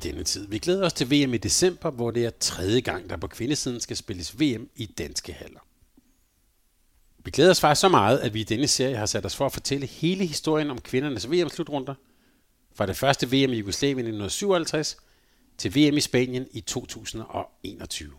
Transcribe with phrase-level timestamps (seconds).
[0.00, 0.46] Denne tid.
[0.48, 3.80] Vi glæder os til VM i december, hvor det er tredje gang, der på kvindesiden
[3.80, 5.60] skal spilles VM i danske haller.
[7.24, 9.46] Vi glæder os faktisk så meget, at vi i denne serie har sat os for
[9.46, 11.94] at fortælle hele historien om kvindernes VM-slutrunder.
[12.74, 14.96] Fra det første VM i Jugoslavien i 1957
[15.58, 18.12] til VM i Spanien i 2021.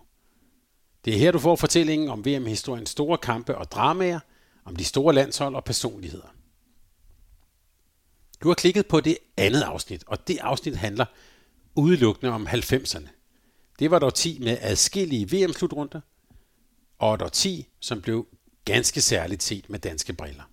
[1.06, 4.20] Det er her, du får fortællingen om VM-historiens store kampe og dramaer,
[4.66, 6.36] om de store landshold og personligheder.
[8.44, 11.06] Du har klikket på det andet afsnit, og det afsnit handler
[11.76, 13.08] udelukkende om 90'erne.
[13.80, 16.02] Det var der 10 med adskillige VM-slutrunder,
[17.00, 18.28] og dog 10, som blev
[18.66, 20.44] ganske særligt set med danske briller.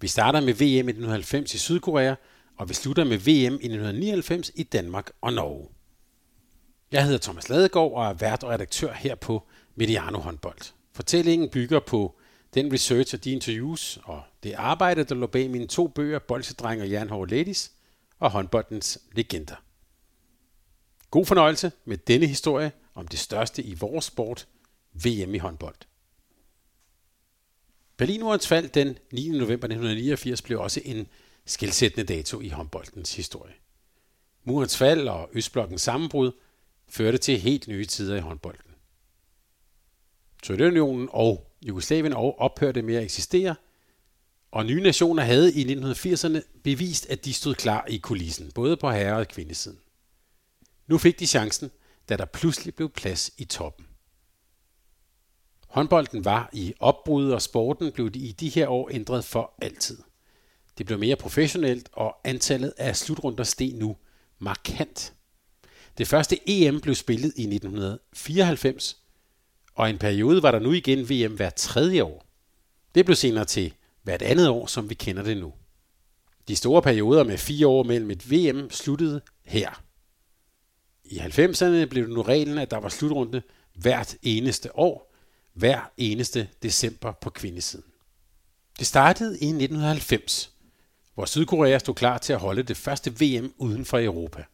[0.00, 2.14] Vi starter med VM i 1990 i Sydkorea,
[2.56, 5.68] og vi slutter med VM i 1999 i Danmark og Norge.
[6.92, 10.72] Jeg hedder Thomas Ladegaard og er vært og redaktør her på Mediano Håndbold.
[10.92, 12.16] Fortællingen bygger på
[12.54, 16.80] den research og de interviews og det arbejde, der lå bag mine to bøger, Bolsedreng
[16.80, 17.72] og Jernhård Ladies
[18.18, 19.54] og håndboldens legender.
[21.14, 24.48] God fornøjelse med denne historie om det største i vores sport,
[24.92, 25.74] VM i håndbold.
[27.96, 29.28] Berlinmurens fald den 9.
[29.28, 31.06] november 1989 blev også en
[31.44, 33.54] skilsættende dato i håndboldens historie.
[34.44, 36.32] Murens fald og Østblokkens sammenbrud
[36.88, 38.70] førte til helt nye tider i håndbolden.
[40.42, 43.54] Sovjetunionen og Jugoslavien og ophørte med at eksistere,
[44.50, 48.90] og nye nationer havde i 1980'erne bevist, at de stod klar i kulissen, både på
[48.90, 49.78] herre- og kvindesiden.
[50.86, 51.70] Nu fik de chancen,
[52.08, 53.86] da der pludselig blev plads i toppen.
[55.68, 59.98] Håndbolden var i opbrud, og sporten blev i de her år ændret for altid.
[60.78, 63.96] Det blev mere professionelt, og antallet af slutrunder steg nu
[64.38, 65.14] markant.
[65.98, 69.02] Det første EM blev spillet i 1994,
[69.74, 72.26] og en periode var der nu igen VM hver tredje år.
[72.94, 75.52] Det blev senere til hvert andet år, som vi kender det nu.
[76.48, 79.84] De store perioder med fire år mellem et VM sluttede her.
[81.04, 83.42] I 90'erne blev det nu reglen, at der var slutrunde
[83.74, 85.14] hvert eneste år,
[85.52, 87.84] hver eneste december på kvindesiden.
[88.78, 90.50] Det startede i 1990,
[91.14, 94.44] hvor Sydkorea stod klar til at holde det første VM uden for Europa.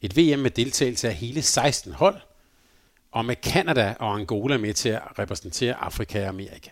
[0.00, 2.20] Et VM med deltagelse af hele 16 hold–
[3.12, 6.70] og med Kanada og Angola med til at repræsentere Afrika og Amerika.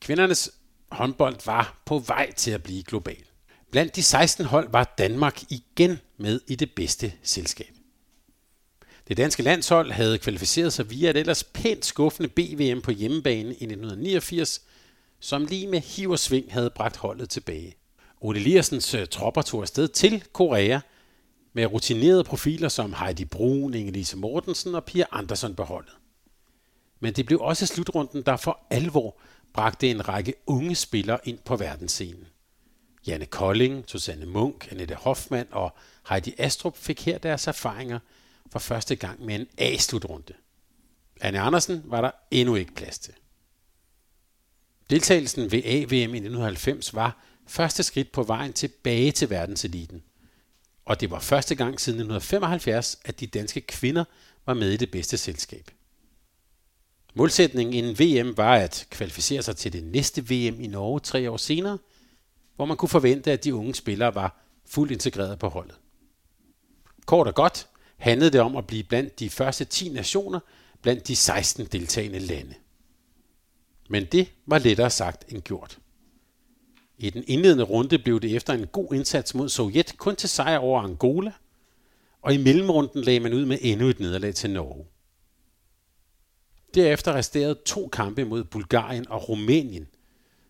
[0.00, 0.50] Kvindernes
[0.90, 3.24] håndbold var på vej til at blive global.
[3.72, 7.74] Blandt de 16 hold var Danmark igen med i det bedste selskab.
[9.08, 13.64] Det danske landshold havde kvalificeret sig via et ellers pænt skuffende BVM på hjemmebane i
[13.64, 14.62] 1989,
[15.20, 17.74] som lige med hiv og sving havde bragt holdet tilbage.
[18.20, 20.80] Ole Liersens øh, tropper tog afsted til Korea–
[21.52, 25.92] med rutinerede profiler som Heidi Brun, Inge-Lise Mortensen og Pia Andersen holdet.
[27.00, 29.16] Men det blev også slutrunden, der for alvor
[29.54, 32.26] bragte en række unge spillere ind på verdensscenen.
[33.06, 35.74] Janne Kolding, Susanne Munk, Annette Hoffmann og
[36.08, 37.98] Heidi Astrup fik her deres erfaringer
[38.52, 40.34] for første gang med en A-slutrunde.
[41.20, 43.14] Anne Andersen var der endnu ikke plads til.
[44.90, 50.02] Deltagelsen ved AVM i 1990 var første skridt på vejen tilbage til verdenseliten–
[50.84, 54.04] og det var første gang siden 1975, at de danske kvinder
[54.46, 55.70] var med i det bedste selskab.
[57.14, 61.36] Målsætningen inden VM var at kvalificere sig til det næste VM i Norge tre år
[61.36, 61.78] senere,
[62.62, 65.78] hvor man kunne forvente, at de unge spillere var fuldt integreret på holdet.
[67.06, 70.40] Kort og godt handlede det om at blive blandt de første 10 nationer
[70.82, 72.54] blandt de 16 deltagende lande.
[73.88, 75.78] Men det var lettere sagt end gjort.
[76.98, 80.58] I den indledende runde blev det efter en god indsats mod Sovjet kun til sejr
[80.58, 81.32] over Angola,
[82.22, 84.86] og i mellemrunden lagde man ud med endnu et nederlag til Norge.
[86.74, 89.88] Derefter resterede to kampe mod Bulgarien og Rumænien,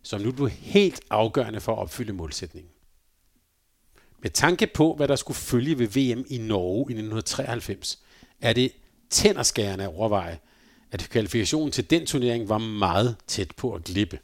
[0.03, 2.73] som nu blev helt afgørende for at opfylde målsætningen.
[4.23, 8.03] Med tanke på, hvad der skulle følge ved VM i Norge i 1993,
[8.41, 8.73] er det
[9.11, 10.39] tænderskærende at overveje,
[10.91, 14.19] at kvalifikationen til den turnering var meget tæt på at glippe.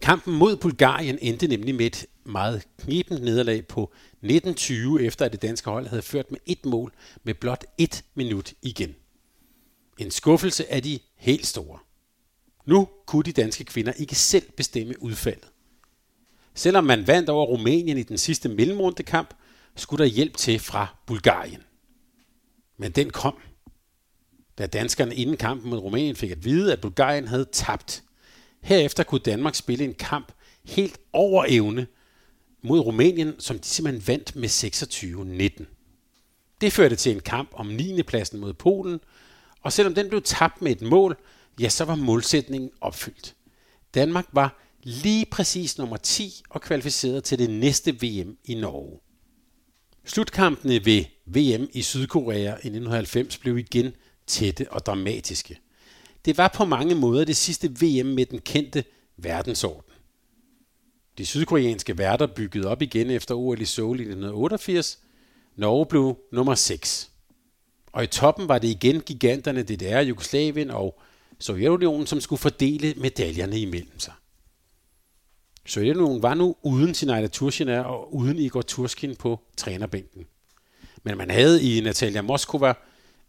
[0.00, 5.42] Kampen mod Bulgarien endte nemlig med et meget knibent nederlag på 1920, efter at det
[5.42, 6.92] danske hold havde ført med et mål
[7.22, 8.94] med blot et minut igen.
[9.98, 11.78] En skuffelse af de helt store.
[12.64, 15.48] Nu kunne de danske kvinder ikke selv bestemme udfaldet.
[16.54, 19.34] Selvom man vandt over Rumænien i den sidste mellemrundekamp,
[19.76, 21.62] skulle der hjælp til fra Bulgarien.
[22.76, 23.34] Men den kom,
[24.58, 28.02] da danskerne inden kampen mod Rumænien fik at vide, at Bulgarien havde tabt.
[28.60, 30.32] Herefter kunne Danmark spille en kamp
[30.64, 31.86] helt over evne
[32.62, 35.64] mod Rumænien, som de simpelthen vandt med 26-19.
[36.60, 38.02] Det førte til en kamp om 9.
[38.02, 39.00] pladsen mod Polen,
[39.60, 41.16] og selvom den blev tabt med et mål,
[41.60, 43.34] ja, så var målsætningen opfyldt.
[43.94, 49.00] Danmark var lige præcis nummer 10 og kvalificeret til det næste VM i Norge.
[50.04, 53.92] Slutkampene ved VM i Sydkorea i 1990 blev igen
[54.26, 55.58] tætte og dramatiske.
[56.24, 58.84] Det var på mange måder det sidste VM med den kendte
[59.16, 59.92] verdensorden.
[61.18, 64.98] De sydkoreanske værter byggede op igen efter OL i Seoul i 1988.
[65.56, 67.10] Norge blev nummer 6.
[67.92, 71.00] Og i toppen var det igen giganterne DDR, Jugoslavien og
[71.42, 74.12] Sovjetunionen, som skulle fordele medaljerne imellem sig.
[75.66, 80.24] Sovjetunionen var nu uden sin Aida Turchina og uden Igor Turskin på trænerbænken.
[81.02, 82.74] Men man havde i Natalia Moskova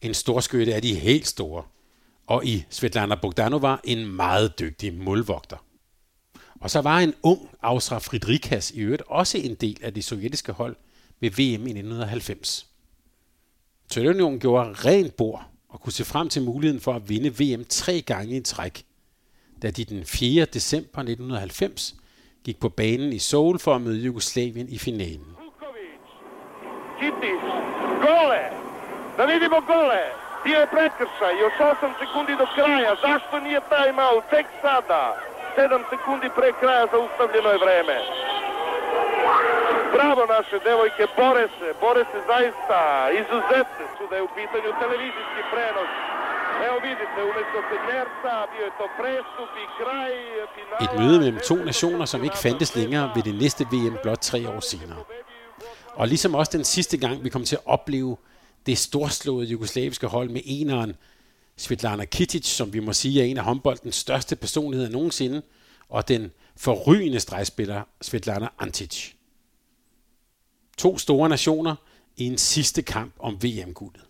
[0.02, 1.64] en storskytte af de helt store,
[2.28, 5.58] og i Svetlana Bogdanova en meget dygtig målvogter.
[6.62, 10.52] Og så var en ung Ausra Friedrichas i øvrigt også en del af det sovjetiske
[10.52, 10.76] hold
[11.20, 12.68] ved VM i 1990.
[13.92, 18.02] Sovjetunionen gjorde rent bord og kunne se frem til muligheden for at vinde VM tre
[18.02, 18.86] gange i træk,
[19.62, 20.46] da de den 4.
[20.46, 21.96] december 1990
[22.46, 25.30] gik på banen i Seoul for at møde Jugoslavien i finalen.
[27.00, 27.42] Kitic,
[28.06, 28.44] gole!
[29.18, 30.04] Da vidimo gole!
[30.44, 32.92] Bio je prekršaj, još 8 sekundi do kraja.
[33.06, 34.24] Zašto nije time out?
[34.34, 35.04] Tek sada.
[35.58, 37.98] 7 sekundi pre kraja zaustavljeno je vreme.
[39.98, 42.80] Bravo naše devojke, bore se, bore se zaista,
[43.22, 45.92] izuzetne su da je u pitanju televizijski prenos.
[46.68, 50.14] Evo vidite, umjesto Segnerca bio je to prestup i kraj
[50.56, 50.82] finale.
[50.86, 54.40] Et møde mellem to nationer, som ikke fandtes længere ved det næste VM blot tre
[54.50, 55.04] år senere.
[55.96, 58.18] Og ligesom også den sidste gang, vi kom til at opleve
[58.66, 60.96] det storslåede jugoslaviske hold med eneren
[61.58, 65.42] Svetlana Kitic, som vi må sige er en af håndboldens største personligheder nogensinde,
[65.90, 69.14] og den forrygende stregspiller Svetlana Antic.
[70.78, 71.76] To store nationer
[72.18, 74.04] i en sidste kamp om VM-guldet.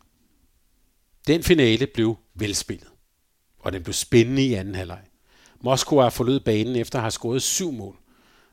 [1.28, 2.88] Den finale blev velspillet,
[3.60, 5.04] og den blev spændende i anden halvleg.
[5.62, 7.98] Moskva forlod banen efter at have scoret syv mål,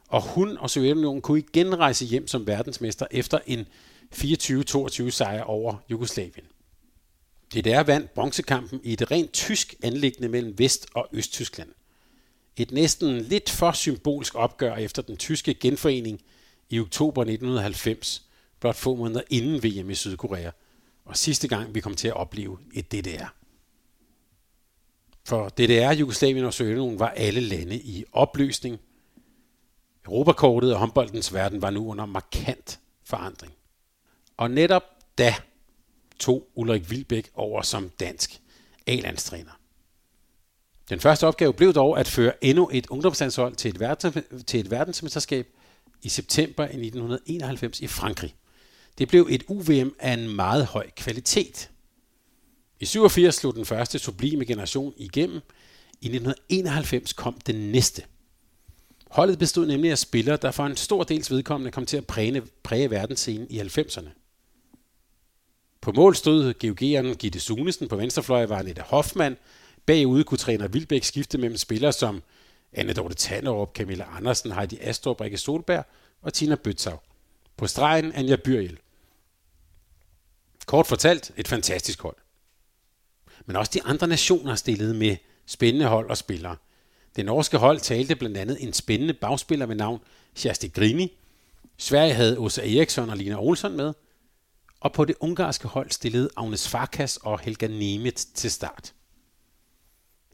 [0.08, 3.66] og hun og Sovjetunionen kunne igen rejse hjem som verdensmester efter en
[4.14, 6.46] 24-22 sejr over Jugoslavien.
[7.54, 11.68] DDR vandt bronzekampen i et rent tysk anlæggende mellem Vest- og Østtyskland.
[12.60, 16.20] Et næsten lidt for symbolsk opgør efter den tyske genforening
[16.70, 18.26] i oktober 1990,
[18.60, 20.50] blot få måneder inden VM i Sydkorea,
[21.04, 23.34] og sidste gang vi kom til at opleve et DDR.
[25.24, 28.80] For DDR, Jugoslavien og Sovjetunionen var alle lande i opløsning.
[30.06, 33.52] Europakortet og håndboldens verden var nu under markant forandring.
[34.36, 34.82] Og netop
[35.18, 35.34] da
[36.18, 38.40] tog Ulrik Vilbæk over som dansk
[38.86, 39.59] A-landstræner.
[40.90, 44.70] Den første opgave blev dog at føre endnu et ungdomslandshold til et, verdens, til et
[44.70, 45.46] verdensmesterskab
[46.02, 48.34] i september 1991 i Frankrig.
[48.98, 51.70] Det blev et UVM af en meget høj kvalitet.
[52.80, 55.40] I 87 slog den første sublime generation igennem.
[56.00, 58.02] I 1991 kom den næste.
[59.10, 62.42] Holdet bestod nemlig af spillere, der for en stor dels vedkommende kom til at præge,
[62.62, 64.08] præge verdensscenen i 90'erne.
[65.80, 69.36] På mål stod GOG'eren Gitte Sunesen, på venstrefløj var Annette Hoffmann,
[69.86, 72.22] Bagude kunne træner Vilbæk skifte mellem spillere som
[72.72, 75.84] Anne Dorte Tannerup, Camilla Andersen, Heidi Astrup, Rikke Solberg
[76.22, 77.02] og Tina Bøtsav.
[77.56, 78.78] På stregen Anja Byrjel.
[80.66, 82.16] Kort fortalt, et fantastisk hold.
[83.46, 86.56] Men også de andre nationer stillede med spændende hold og spillere.
[87.16, 90.00] Det norske hold talte blandt andet en spændende bagspiller med navn
[90.36, 91.18] Sjasti Grini.
[91.76, 93.92] Sverige havde Åsa Eriksson og Lina Olsson med.
[94.80, 98.94] Og på det ungarske hold stillede Agnes Farkas og Helga Nemeth til start.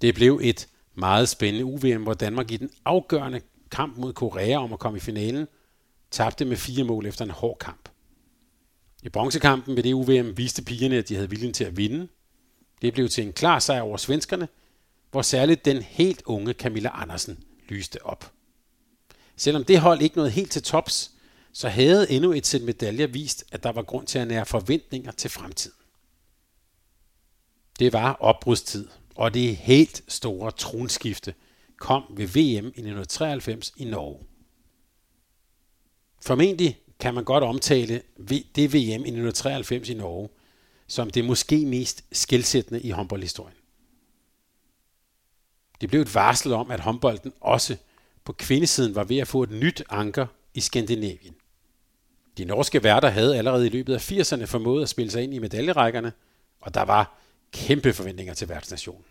[0.03, 4.73] Det blev et meget spændende UVM, hvor Danmark i den afgørende kamp mod Korea om
[4.73, 5.47] at komme i finalen,
[6.11, 7.89] tabte med fire mål efter en hård kamp.
[9.03, 12.09] I bronzekampen ved det UVM viste pigerne, at de havde viljen til at vinde.
[12.83, 14.49] Det blev til en klar sejr over svenskerne,
[15.11, 18.33] hvor særligt den helt unge Camilla Andersen lyste op.
[19.37, 21.11] Selvom det hold ikke nåede helt til tops,
[21.53, 25.13] så havde endnu et sæt medaljer vist, at der var grund til at nære forventninger
[25.13, 25.77] til fremtiden.
[27.79, 31.35] Det var opbrudstid, og det helt store tronskifte
[31.79, 34.27] kom ved VM i 1993 i Norge.
[36.23, 38.03] Formentlig kan man godt omtale
[38.55, 40.29] det VM i 1993 i Norge
[40.87, 43.57] som det måske mest skilsættende i håndboldhistorien.
[45.81, 47.77] Det blev et varsel om, at håndbolden også
[48.25, 51.35] på kvindesiden var ved at få et nyt anker i Skandinavien.
[52.39, 55.39] De norske værter havde allerede i løbet af 80'erne formået at spille sig ind i
[55.39, 56.13] medaljerækkerne,
[56.61, 57.19] og der var
[57.53, 59.05] kæmpe forventninger til værtsnationen.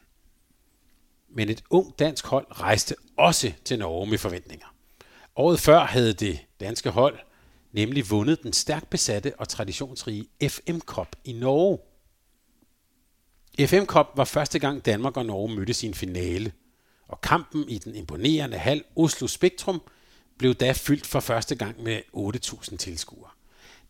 [1.29, 4.75] Men et ung dansk hold rejste også til Norge med forventninger.
[5.35, 7.19] Året før havde det danske hold
[7.75, 11.79] nemlig vundet den stærkt besatte og traditionsrige FM Cup i Norge.
[13.67, 16.51] FM Cup var første gang Danmark og Norge mødte sin finale,
[17.07, 19.81] og kampen i den imponerende hal Oslo Spektrum
[20.37, 23.29] blev da fyldt for første gang med 8.000 tilskuere.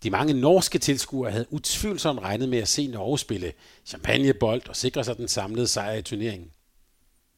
[0.04, 3.54] De mange norske tilskuere havde utvivlsomt regnet med at se Norge spille
[3.86, 6.52] champagnebold og sikre sig den samlede sejr i turneringen.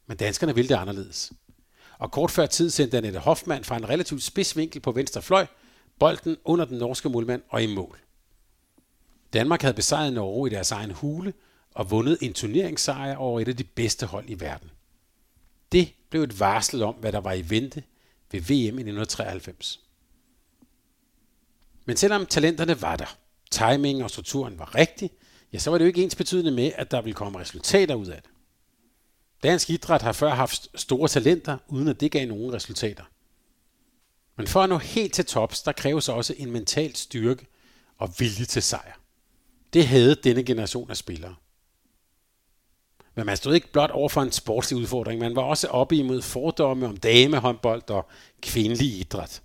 [0.08, 1.32] Men danskerne ville det anderledes.
[2.00, 5.46] Og kort før tid sendte Annette Hoffmann fra en relativt spids vinkel på venstre fløj
[6.00, 8.00] bolden under den norske målmand og i mål.
[9.34, 11.34] Danmark havde besejret Norge i deres egen hule
[11.76, 14.72] og vundet en turneringssejr over et af de bedste hold i verden.
[15.72, 17.84] Det blev et varsel om, hvad der var i vente
[18.32, 19.87] ved VM i 1993.
[21.88, 23.18] Men selvom talenterne var der,
[23.52, 25.12] timingen og strukturen var rigtig,
[25.54, 28.08] ja, så var det jo ikke ens betydende med, at der ville komme resultater ud
[28.08, 28.32] af det.
[29.44, 33.04] Dansk idræt har før haft store talenter, uden at det gav nogen resultater.
[34.38, 37.48] Men for at nå helt til tops, der kræves også en mental styrke
[37.98, 39.00] og vilje til sejr.
[39.74, 41.36] Det havde denne generation af spillere.
[43.16, 46.22] Men man stod ikke blot over for en sportslig udfordring, man var også oppe imod
[46.22, 48.10] fordomme om damehåndbold og
[48.42, 49.42] kvindelig idræt.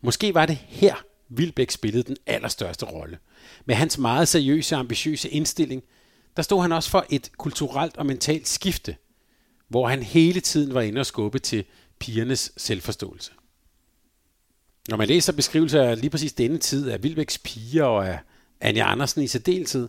[0.00, 0.94] Måske var det her,
[1.36, 3.18] Vilbæk spillede den allerstørste rolle.
[3.64, 5.82] Med hans meget seriøse og ambitiøse indstilling,
[6.36, 8.96] der stod han også for et kulturelt og mentalt skifte,
[9.68, 11.64] hvor han hele tiden var inde og skubbe til
[11.98, 13.32] pigernes selvforståelse.
[14.88, 18.18] Når man læser beskrivelser af lige præcis denne tid af Vilbæks piger og af
[18.60, 19.88] Anja Andersen i særdeleshed,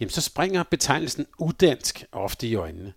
[0.00, 2.92] jamen så springer betegnelsen udansk ofte i øjnene.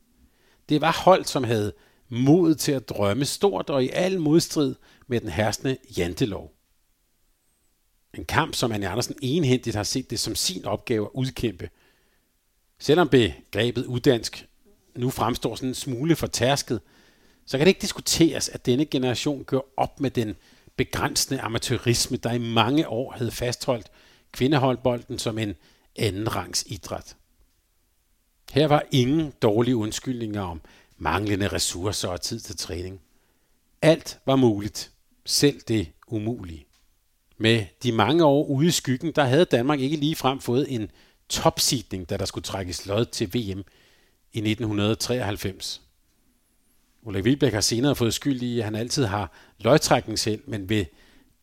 [0.69, 1.73] Det var hold, som havde
[2.09, 4.75] mod til at drømme stort og i al modstrid
[5.07, 6.54] med den herskende jantelov.
[8.15, 11.69] En kamp, som Anne Andersen enhændigt har set det som sin opgave at udkæmpe.
[12.79, 14.47] Selvom begrebet uddansk
[14.95, 16.81] nu fremstår sådan en smule fortærsket,
[17.45, 20.35] så kan det ikke diskuteres, at denne generation gør op med den
[20.75, 23.91] begrænsende amatørisme, der i mange år havde fastholdt
[24.31, 25.55] kvindeholdbolden som en
[25.95, 27.15] andenrangs idræt.
[28.51, 30.61] Her var ingen dårlige undskyldninger om
[30.97, 33.01] manglende ressourcer og tid til træning.
[33.81, 34.91] Alt var muligt,
[35.25, 36.65] selv det umulige.
[37.37, 40.91] Med de mange år ude i skyggen, der havde Danmark ikke lige frem fået en
[41.29, 43.63] topsidning, da der skulle trækkes lod til VM
[44.33, 45.81] i 1993.
[47.01, 50.85] Ulrik Wilbæk har senere fået skyld i, at han altid har løgtrækning selv, men ved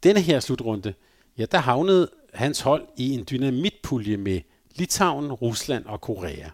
[0.02, 0.94] denne her slutrunde,
[1.38, 4.40] ja, der havnede hans hold i en dynamitpulje med
[4.75, 6.49] Litauen, Rusland og Korea.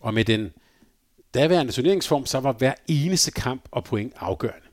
[0.00, 0.50] Og med den
[1.34, 4.68] daværende turneringsform, så var hver eneste kamp og point afgørende.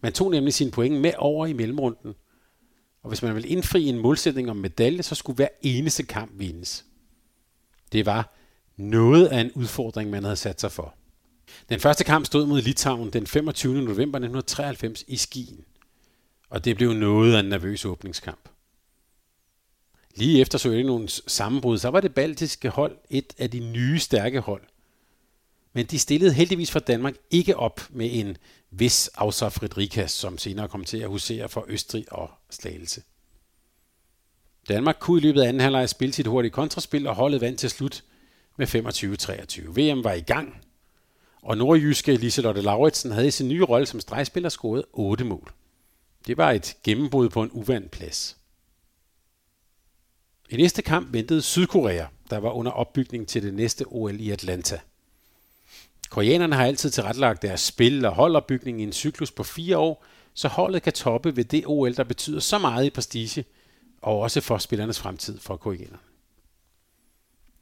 [0.00, 2.14] Man tog nemlig sine point med over i mellemrunden,
[3.06, 6.84] og hvis man vil indfri en målsætning om medalje, så skulle hver eneste kamp vindes.
[7.92, 8.34] Det var
[8.76, 10.94] noget af en udfordring, man havde sat sig for.
[11.68, 13.74] Den første kamp stod mod Litauen den 25.
[13.74, 15.64] november 1993 i Skien,
[16.50, 18.48] og det blev noget af en nervøs åbningskamp.
[20.14, 24.62] Lige efter Sovjetunionens sammenbrud, så var det baltiske hold et af de nye stærke hold.
[25.76, 28.36] Men de stillede heldigvis for Danmark ikke op med en
[28.70, 33.02] vis Ausa Fredrikas, som senere kom til at husere for Østrig og Slagelse.
[34.68, 37.70] Danmark kunne i løbet af anden halvleg spille sit hurtige kontraspil, og holdet vandt til
[37.70, 38.04] slut
[38.58, 39.80] med 25-23.
[39.80, 40.60] VM var i gang,
[41.42, 45.52] og nordjyske Liselotte Lauritsen havde i sin nye rolle som stregspiller scoret 8 mål.
[46.26, 48.36] Det var et gennembrud på en uvandt plads.
[50.50, 54.80] I næste kamp ventede Sydkorea, der var under opbygning til det næste OL i Atlanta.
[56.10, 60.48] Koreanerne har altid tilrettelagt deres spil og holdopbygning i en cyklus på fire år, så
[60.48, 63.44] holdet kan toppe ved det OL, der betyder så meget i prestige,
[64.02, 65.98] og også for spillernes fremtid for koreanerne.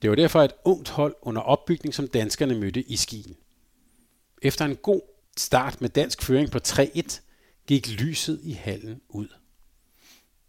[0.02, 3.36] Det var derfor et ungt hold under opbygning, som danskerne mødte i skien.
[4.42, 5.00] Efter en god
[5.36, 7.20] start med dansk føring på 3-1,
[7.66, 9.28] gik lyset i hallen ud.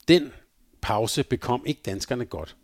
[0.08, 0.32] Den
[0.82, 2.56] pause bekom ikke danskerne godt.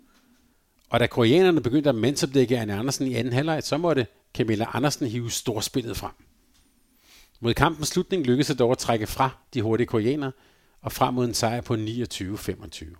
[0.91, 5.07] Og da koreanerne begyndte at mandsopdække Anne Andersen i anden halvleg, så måtte Camilla Andersen
[5.07, 6.11] hive storspillet frem.
[7.39, 10.31] Mod kampens slutning lykkedes det dog at trække fra de hurtige koreanere
[10.81, 12.95] og frem mod en sejr på 29-25.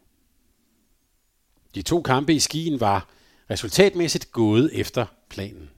[1.75, 3.09] De to kampe i skien var
[3.49, 5.69] resultatmæssigt gået efter planen.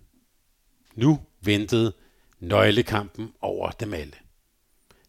[0.95, 1.93] Nu ventede
[2.39, 4.13] nøglekampen over dem alle.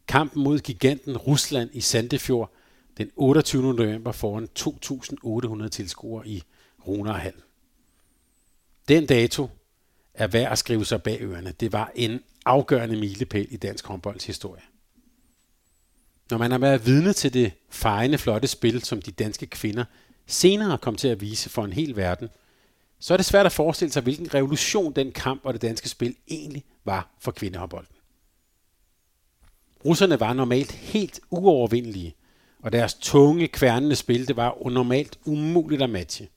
[0.09, 2.53] Kampen mod giganten Rusland i Sandefjord
[2.99, 3.75] den 28.
[3.75, 4.49] november foran
[5.65, 6.43] 2.800 tilskuere i
[6.87, 7.35] Runarhal.
[8.89, 9.49] Den dato
[10.15, 11.53] er værd at skrive sig bag ørerne.
[11.61, 14.63] Det var en afgørende milepæl i dansk håndbolds historie.
[16.31, 19.85] Når man har været vidne til det fejende flotte spil, som de danske kvinder
[20.27, 22.29] senere kom til at vise for en hel verden,
[22.99, 26.17] så er det svært at forestille sig, hvilken revolution den kamp og det danske spil
[26.29, 27.97] egentlig var for kvindehåndbolden.
[29.85, 32.15] Russerne var normalt helt uovervindelige,
[32.63, 36.29] og deres tunge, kværnende spil det var normalt umuligt at matche.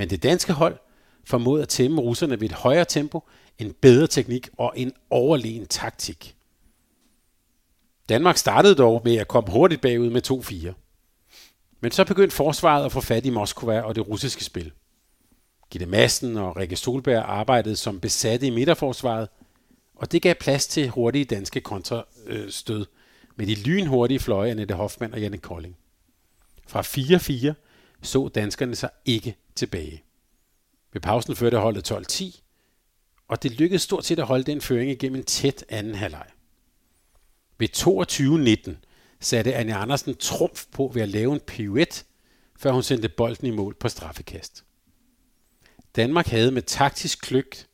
[0.00, 0.78] Men det danske hold
[1.24, 3.22] formåede at tæmme russerne ved et højere tempo,
[3.58, 6.36] en bedre teknik og en overlegen taktik.
[8.08, 10.72] Danmark startede dog med at komme hurtigt bagud med 2-4.
[11.80, 14.72] Men så begyndte forsvaret at få fat i Moskva og det russiske spil.
[15.70, 19.28] Gitte Madsen og Rikke Solberg arbejdede som besatte i midterforsvaret,
[19.94, 22.86] og det gav plads til hurtige danske kontrastød
[23.36, 25.76] med de lynhurtige fløje Annette Hoffmann og Janne Kolding.
[26.66, 27.54] Fra 4-4
[28.02, 30.02] så danskerne sig ikke tilbage.
[30.92, 32.40] Ved pausen førte holdet 12-10,
[33.28, 36.26] og det lykkedes stort set at holde den føring igennem en tæt anden halvleg.
[37.58, 37.68] Ved
[38.76, 38.86] 22-19
[39.20, 42.04] satte Anja Andersen trumf på ved at lave en pirouette,
[42.58, 44.64] før hun sendte bolden i mål på straffekast.
[45.96, 47.68] Danmark havde med taktisk kløgt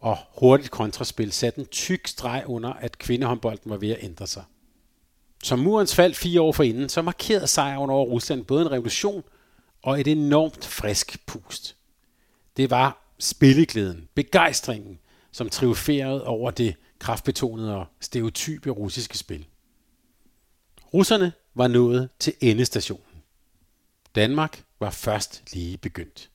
[0.00, 4.44] og hurtigt kontraspil sat en tyk streg under, at kvindehåndbolden var ved at ændre sig.
[5.42, 9.24] Som murens fald fire år forinden, så markerede sejren over Rusland både en revolution
[9.82, 11.76] og et enormt frisk pust.
[12.56, 14.98] Det var spilleglæden, begejstringen,
[15.32, 19.46] som triumferede over det kraftbetonede og stereotype russiske spil.
[20.94, 23.22] Russerne var nået til endestationen.
[24.14, 26.30] Danmark var først lige begyndt.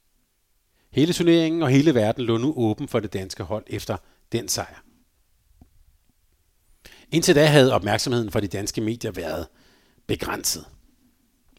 [0.91, 3.97] Hele turneringen og hele verden lå nu åben for det danske hold efter
[4.31, 4.83] den sejr.
[7.11, 9.47] Indtil da havde opmærksomheden fra de danske medier været
[10.07, 10.65] begrænset.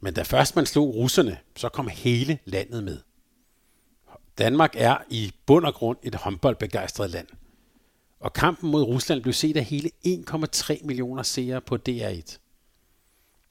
[0.02, 2.98] Men da først man slog russerne, så kom hele landet med.
[4.38, 7.26] Danmark er i bund og grund et håndboldbegejstret land.
[8.20, 12.38] Og kampen mod Rusland blev set af hele 1,3 millioner seere på DR1.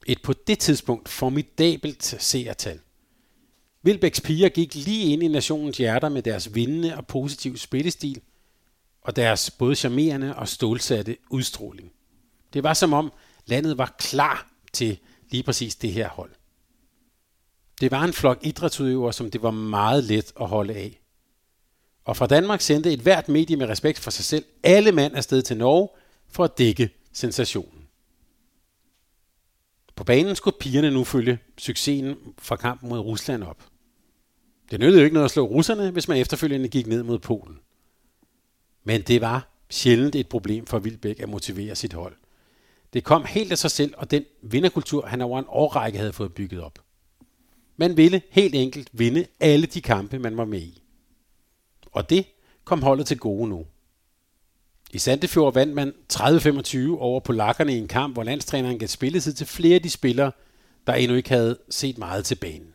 [0.06, 2.80] Et på det tidspunkt formidabelt seertal.
[3.82, 8.22] Vilbæks piger gik lige ind i nationens hjerter med deres vindende og positive spillestil
[9.02, 11.92] og deres både charmerende og stålsatte udstråling.
[12.54, 13.12] Det var som om
[13.46, 16.32] landet var klar til lige præcis det her hold.
[17.82, 21.02] Det var en flok idrætsudøvere, som det var meget let at holde af.
[22.06, 25.42] Og fra Danmark sendte et hvert medie med respekt for sig selv alle mand afsted
[25.42, 25.90] til Norge
[26.30, 27.88] for at dække sensationen.
[29.96, 33.64] På banen skulle pigerne nu følge succesen fra kampen mod Rusland op.
[34.72, 37.60] Det nyttede jo ikke noget at slå russerne, hvis man efterfølgende gik ned mod Polen.
[38.84, 42.16] Men det var sjældent et problem for Vilbæk at motivere sit hold.
[42.94, 46.34] Det kom helt af sig selv, og den vinderkultur, han over en årrække havde fået
[46.34, 46.80] bygget op.
[47.78, 50.84] Man ville helt enkelt vinde alle de kampe, man var med i.
[51.92, 52.26] Og det
[52.64, 53.66] kom holdet til gode nu.
[54.92, 59.48] I Sandefjord vandt man 30-25 over polakkerne i en kamp, hvor landstræneren gav spilletid til
[59.48, 60.32] flere af de spillere,
[60.88, 62.74] der endnu ikke havde set meget til banen.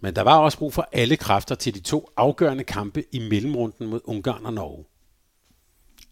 [0.00, 3.86] Men der var også brug for alle kræfter til de to afgørende kampe i mellemrunden
[3.86, 4.84] mod Ungarn og Norge.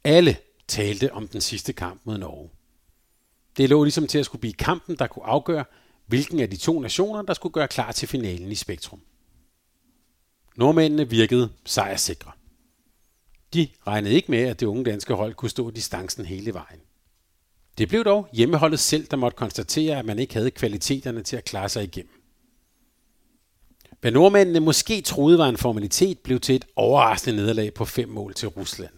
[0.05, 0.37] Alle
[0.69, 2.51] talte om den sidste kamp mod Norge.
[3.57, 5.65] Det lå ligesom til at skulle blive kampen, der kunne afgøre,
[6.07, 9.01] hvilken af de to nationer, der skulle gøre klar til finalen i Spektrum.
[10.57, 12.31] Nordmændene virkede sejrsikre.
[13.55, 16.81] De regnede ikke med, at det unge danske hold kunne stå distancen hele vejen.
[17.79, 21.45] Det blev dog hjemmeholdet selv, der måtte konstatere, at man ikke havde kvaliteterne til at
[21.45, 22.23] klare sig igennem.
[24.01, 28.35] Hvad nordmændene måske troede var en formalitet, blev til et overraskende nederlag på fem mål
[28.35, 28.95] til Rusland.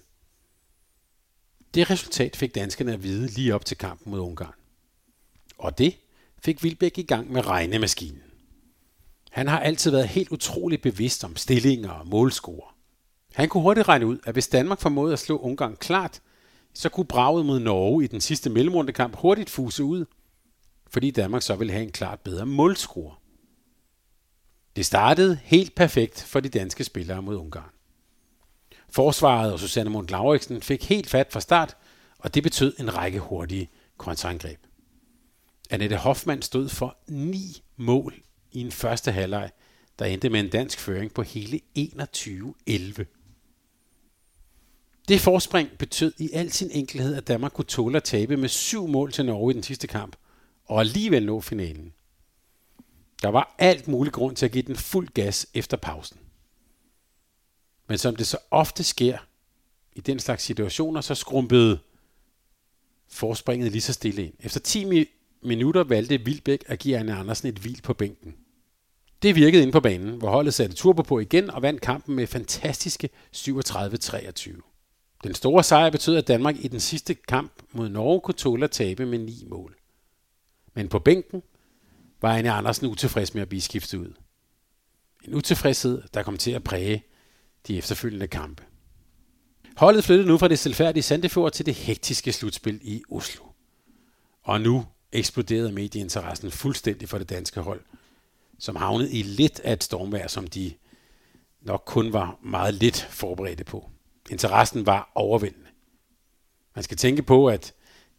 [1.75, 4.55] Det resultat fik danskerne at vide lige op til kampen mod Ungarn.
[5.59, 5.97] Og det
[6.45, 8.23] fik Vilbæk i gang med regnemaskinen.
[9.31, 12.71] Han har altid været helt utrolig bevidst om stillinger og målscore.
[13.35, 16.21] Han kunne hurtigt regne ud, at hvis Danmark formåede at slå Ungarn klart,
[16.75, 20.05] så kunne braget mod Norge i den sidste mellemrundekamp hurtigt fuse ud,
[20.91, 23.15] fordi Danmark så ville have en klart bedre målscore.
[24.77, 27.71] Det startede helt perfekt for de danske spillere mod Ungarn.
[28.91, 31.77] Forsvaret og Susanne Mund Lauriksen fik helt fat fra start,
[32.19, 34.68] og det betød en række hurtige kontraangreb.
[35.71, 38.15] Annette Hoffmann stod for ni mål
[38.53, 39.51] i en første halvleg,
[39.99, 43.05] der endte med en dansk føring på hele 21-11.
[45.09, 48.87] Det forspring betød i al sin enkelhed, at Danmark kunne tåle at tabe med syv
[48.87, 50.17] mål til Norge i den sidste kamp,
[50.65, 51.93] og alligevel nå finalen.
[53.23, 56.19] Der var alt mulig grund til at give den fuld gas efter pausen.
[57.89, 59.19] Men som det så ofte sker
[59.93, 61.79] i den slags situationer, så skrumpede
[63.09, 64.35] forspringet lige så stille ind.
[64.41, 64.85] Efter 10
[65.43, 68.35] minutter valgte Vilbæk at give Anne Andersen et hvil på bænken.
[69.23, 72.27] Det virkede ind på banen, hvor holdet satte turbo på igen og vandt kampen med
[72.27, 75.21] fantastiske 37-23.
[75.25, 78.71] Den store sejr betød, at Danmark i den sidste kamp mod Norge kunne tåle at
[78.71, 79.77] tabe med ni mål.
[80.75, 81.43] Men på bænken
[82.23, 84.13] var Anne Andersen utilfreds med at blive skiftet ud.
[85.25, 87.05] En utilfredshed, der kom til at præge
[87.67, 88.63] de efterfølgende kampe.
[89.77, 93.45] Holdet flyttede nu fra det selvfærdige Sandefjord til det hektiske slutspil i Oslo.
[94.43, 97.81] Og nu eksploderede medieinteressen fuldstændig for det danske hold,
[98.59, 100.73] som havnede i lidt af et stormvær, som de
[101.61, 103.91] nok kun var meget lidt forberedte på.
[104.31, 105.69] Interessen var overvældende.
[106.75, 107.75] Man skal tænke på, at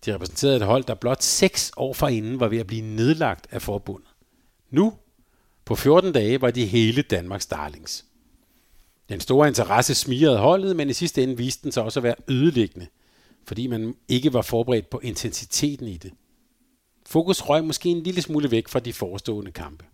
[0.05, 3.61] de repræsenterede et hold, der blot seks år forinden var ved at blive nedlagt af
[3.61, 4.09] forbundet.
[4.69, 4.93] Nu,
[5.65, 8.05] på 14 dage, var de hele Danmarks darlings.
[9.09, 12.15] Den store interesse smirede holdet, men i sidste ende viste den sig også at være
[12.27, 12.87] ødelæggende,
[13.45, 16.11] fordi man ikke var forberedt på intensiteten i det.
[17.09, 19.85] Fokus røg måske en lille smule væk fra de forestående kampe.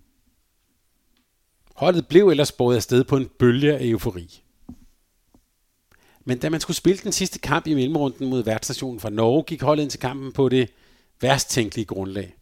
[1.76, 4.44] Holdet blev ellers båret afsted på en bølge af eufori.
[6.26, 9.62] Men da man skulle spille den sidste kamp i mellemrunden mod værtsstationen fra Norge, gik
[9.62, 10.70] holdet ind til kampen på det
[11.22, 12.36] værst tænkelige grundlag.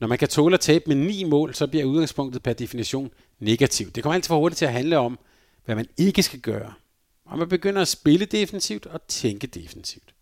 [0.00, 3.94] Når man kan tåle at tabe med ni mål, så bliver udgangspunktet per definition negativt.
[3.94, 5.18] Det kommer altid for hurtigt til at handle om,
[5.64, 6.72] hvad man ikke skal gøre.
[7.24, 10.14] Og man begynder at spille defensivt og tænke defensivt.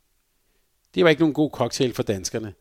[0.95, 2.55] Det var ikke nogen god cocktail for danskerne,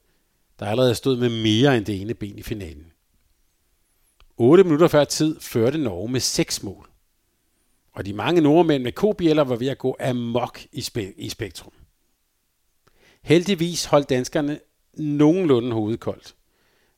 [0.61, 2.91] der allerede stod med mere end det ene ben i finalen.
[4.37, 6.89] 8 minutter før tid førte Norge med 6 mål.
[7.93, 11.73] Og de mange nordmænd med kobjæller var ved at gå amok i, spe- i spektrum.
[13.21, 14.59] Heldigvis holdt danskerne
[14.93, 16.35] nogenlunde hovedet koldt,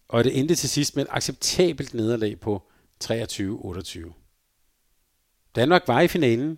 [0.08, 2.64] og det endte til sidst med et acceptabelt nederlag på
[3.04, 4.12] 23-28.
[5.56, 6.58] Danmark var i finalen,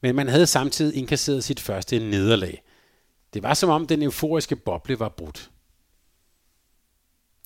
[0.00, 2.62] men man havde samtidig indkasseret sit første nederlag.
[3.34, 5.50] Det var som om den euforiske boble var brudt.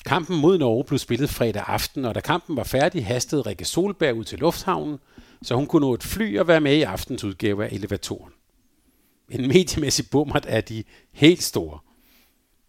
[0.07, 4.15] Kampen mod Norge blev spillet fredag aften, og da kampen var færdig, hastede Rikke Solberg
[4.15, 4.99] ud til lufthavnen,
[5.43, 8.33] så hun kunne nå et fly og være med i aftens udgave af elevatoren.
[9.31, 11.79] En mediemæssig bummert er de helt store.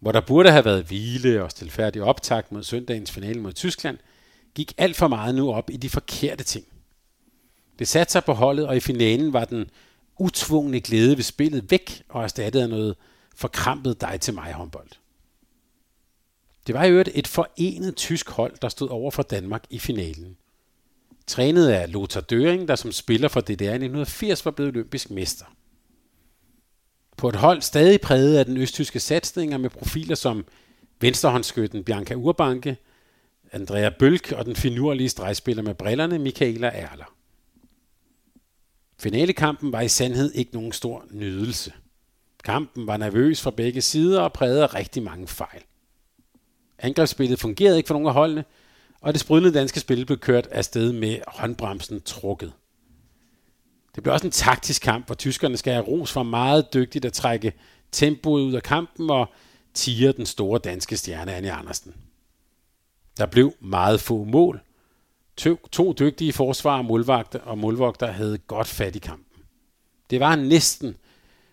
[0.00, 3.98] Hvor der burde have været hvile og stilfærdig optakt mod søndagens finale mod Tyskland,
[4.54, 6.64] gik alt for meget nu op i de forkerte ting.
[7.78, 9.70] Det satte sig på holdet, og i finalen var den
[10.18, 12.96] utvungne glæde ved spillet væk og erstattet af noget
[13.36, 14.88] forkrampet dig til mig håndbold.
[16.68, 20.36] Det var i øvrigt et forenet tysk hold, der stod over for Danmark i finalen.
[21.26, 25.44] Trænet af Lothar Døring, der som spiller for DDR i 1980 var blevet olympisk mester.
[27.16, 30.44] På et hold stadig præget af den østtyske satsninger med profiler som
[31.00, 32.76] venstrehåndsskytten Bianca Urbanke,
[33.52, 37.14] Andrea Bølk og den finurlige stregspiller med brillerne Michaela Erler.
[38.98, 41.72] Finalekampen var i sandhed ikke nogen stor nydelse.
[42.44, 45.62] Kampen var nervøs fra begge sider og prægede rigtig mange fejl.
[46.78, 48.44] Angrebsspillet fungerede ikke for nogen af holdene,
[49.00, 52.52] og det sprudlende danske spil blev kørt afsted med håndbremsen trukket.
[53.94, 57.12] Det blev også en taktisk kamp, hvor tyskerne skal have ros for meget dygtigt at
[57.12, 57.52] trække
[57.92, 59.28] tempoet ud af kampen og
[59.74, 61.94] tiger den store danske stjerne Anne Andersen.
[63.18, 64.60] Der blev meget få mål.
[65.36, 69.42] To, to dygtige forsvar og målvagter, og målvogter havde godt fat i kampen.
[70.10, 70.96] Det var næsten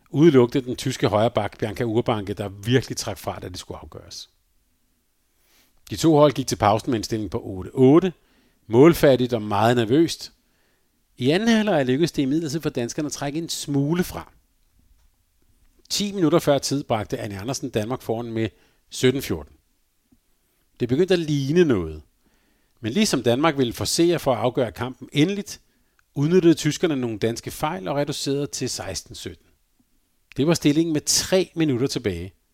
[0.09, 4.29] udelukkende den tyske højreback Bianca Urbanke, der virkelig trak fra, da det skulle afgøres.
[5.89, 7.63] De to hold gik til pausen med en stilling på
[8.05, 8.09] 8-8,
[8.67, 10.31] målfattigt og meget nervøst.
[11.17, 14.31] I anden halvleg lykkedes det imidlertid for danskerne at trække en smule fra.
[15.89, 18.49] 10 minutter før tid bragte Anne Andersen Danmark foran med
[18.95, 20.75] 17-14.
[20.79, 22.01] Det begyndte at ligne noget.
[22.79, 25.61] Men ligesom Danmark ville forsere for at afgøre kampen endeligt,
[26.15, 29.33] udnyttede tyskerne nogle danske fejl og reducerede til 16-17.
[30.37, 32.33] Det var stillingen med 3 minutter tilbage–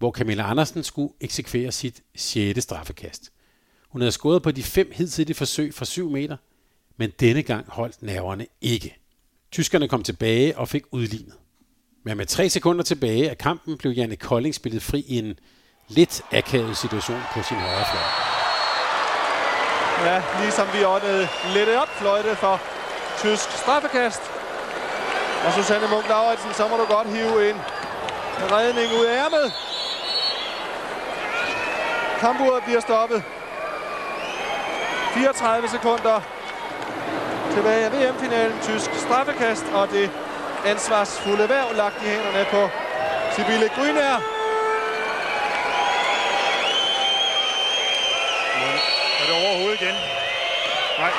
[0.00, 2.62] hvor Camilla Andersen skulle eksekvere sit 6.
[2.62, 3.32] straffekast.
[3.88, 6.36] Hun havde skåret på de fem hidtidige forsøg fra 7 meter,
[6.96, 8.96] men denne gang holdt nerverne ikke.
[9.52, 11.34] Tyskerne kom tilbage og fik udlignet.
[12.04, 15.38] Men med tre sekunder tilbage af kampen blev Janne Kolding spillet fri i en
[15.88, 18.02] lidt akavet situation på sin højre fløj.
[20.08, 22.60] Ja, ligesom vi åndede lidt op fløjte for
[23.18, 24.22] tysk straffekast.
[25.46, 27.56] Og Susanne Munk Lauritsen, så må du godt hive en
[28.52, 29.52] redning ud af ærmet.
[32.20, 33.22] Kampuret bliver stoppet.
[35.14, 36.20] 34 sekunder
[37.54, 38.58] tilbage af VM-finalen.
[38.62, 40.10] Tysk straffekast, og det
[40.66, 42.68] ansvarsfulde værv lagt i hænderne på
[43.36, 44.16] Sibylle Grynær.
[49.20, 49.94] Er det overhovedet igen?
[50.98, 51.12] Nej.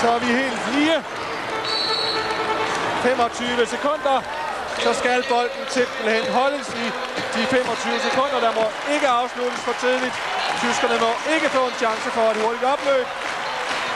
[0.00, 1.04] Så er vi helt lige.
[3.02, 4.22] 25 sekunder
[4.84, 6.86] så skal bolden simpelthen holdes i
[7.34, 8.38] de 25 sekunder.
[8.46, 10.14] Der må ikke afsluttes for tidligt.
[10.62, 13.06] Tyskerne må ikke få en chance for et hurtigt opløb.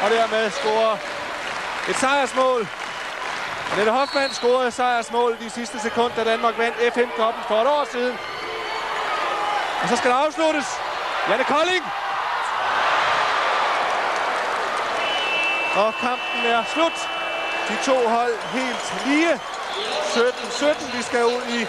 [0.03, 0.97] Og dermed scorer
[1.91, 2.69] et sejrsmål.
[3.77, 8.19] Nette Hoffmann scorede sejrsmål de sidste sekunder, da Danmark vandt FM-koppen for et år siden.
[9.83, 10.69] Og så skal der afsluttes.
[11.29, 11.85] Janne Kolding.
[15.77, 16.99] Og kampen er slut.
[17.69, 19.41] De to hold helt lige.
[19.69, 20.97] 17-17.
[20.97, 21.65] Vi skal ud i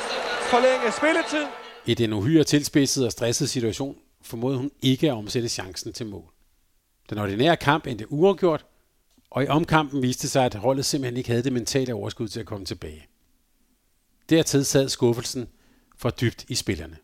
[0.51, 1.45] forlænget spilletid.
[1.85, 6.31] I den uhyre tilspidsede og stressede situation formåede hun ikke at omsætte chancen til mål.
[7.09, 8.65] Den ordinære kamp endte uafgjort,
[9.29, 12.45] og i omkampen viste sig, at holdet simpelthen ikke havde det mentale overskud til at
[12.45, 13.07] komme tilbage.
[14.29, 15.47] Dertil sad skuffelsen
[15.97, 16.97] for dybt i spillerne.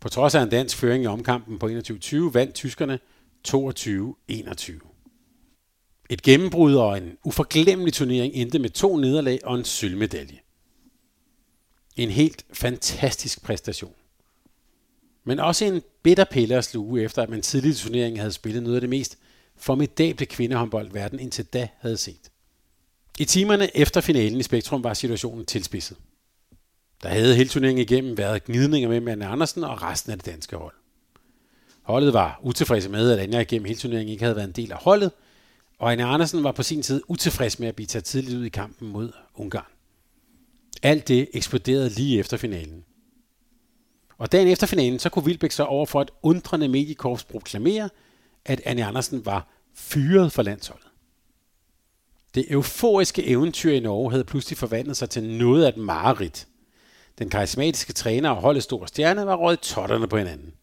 [0.00, 2.98] På trods af en dansk føring i omkampen på 21-20 vandt tyskerne
[3.48, 4.93] 22-21.
[6.10, 10.38] Et gennembrud og en uforglemmelig turnering endte med to nederlag og en sølvmedalje.
[11.96, 13.94] En helt fantastisk præstation.
[15.24, 18.62] Men også en bitter pille at sluge efter, at man tidligere i turneringen havde spillet
[18.62, 19.18] noget af det mest
[19.56, 22.30] formidable kvindehåndbold, verden indtil da havde set.
[23.18, 25.96] I timerne efter finalen i Spektrum var situationen tilspidset.
[27.02, 30.56] Der havde hele turneringen igennem været gnidninger mellem Anne Andersen og resten af det danske
[30.56, 30.74] hold.
[31.82, 34.78] Holdet var utilfredse med, at Anja igennem hele turneringen ikke havde været en del af
[34.78, 35.10] holdet,
[35.84, 38.48] og Anne Andersen var på sin tid utilfreds med at blive taget tidligt ud i
[38.48, 39.72] kampen mod Ungarn.
[40.82, 42.84] Alt det eksploderede lige efter finalen.
[44.18, 47.88] Og dagen efter finalen, så kunne Vilbæk så over for et undrende mediekorps proklamere,
[48.44, 50.86] at Anne Andersen var fyret for landsholdet.
[52.34, 56.46] Det euforiske eventyr i Norge havde pludselig forvandlet sig til noget af et mareridt.
[57.18, 60.54] Den karismatiske træner og holdets store stjerne var røget totterne på hinanden.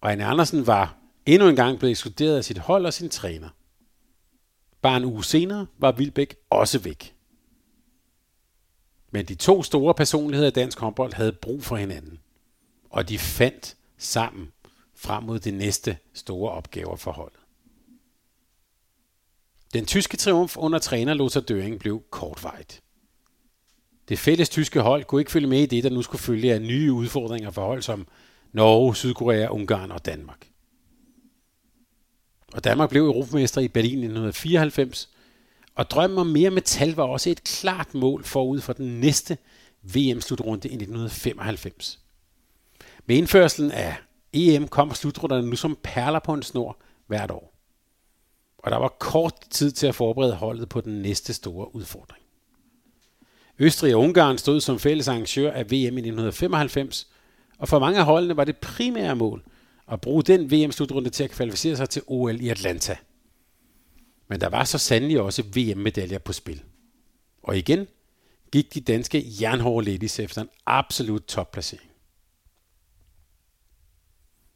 [0.00, 3.48] Og Anne Andersen var endnu en gang blevet ekskluderet af sit hold og sin træner.
[4.82, 7.14] Bare en uge senere var Vilbæk også væk.
[9.10, 12.20] Men de to store personligheder i dansk håndbold havde brug for hinanden.
[12.90, 14.52] Og de fandt sammen
[14.94, 17.40] frem mod de næste store opgaver for holdet.
[19.74, 22.82] Den tyske triumf under træner Lothar Døring blev kortvejt.
[24.08, 26.62] Det fælles tyske hold kunne ikke følge med i det, der nu skulle følge af
[26.62, 28.06] nye udfordringer for hold som
[28.52, 30.50] Norge, Sydkorea, Ungarn og Danmark.
[32.56, 35.08] Og Danmark blev europamester i Berlin i 1994,
[35.74, 39.38] og drømmen om mere metal var også et klart mål forud for den næste
[39.82, 42.00] VM-slutrunde i 1995.
[43.06, 43.96] Med indførselen af
[44.32, 47.52] EM kom slutrunderne nu som perler på en snor hvert år.
[48.58, 52.24] Og der var kort tid til at forberede holdet på den næste store udfordring.
[53.58, 57.08] Østrig og Ungarn stod som fælles arrangør af VM i 1995,
[57.58, 59.42] og for mange af holdene var det primære mål
[59.92, 62.96] at bruge den VM-slutrunde til at kvalificere sig til OL i Atlanta.
[64.28, 66.62] Men der var så sandelig også VM-medaljer på spil.
[67.42, 67.86] Og igen
[68.52, 71.90] gik de danske jernhårde ladies efter en absolut topplacering.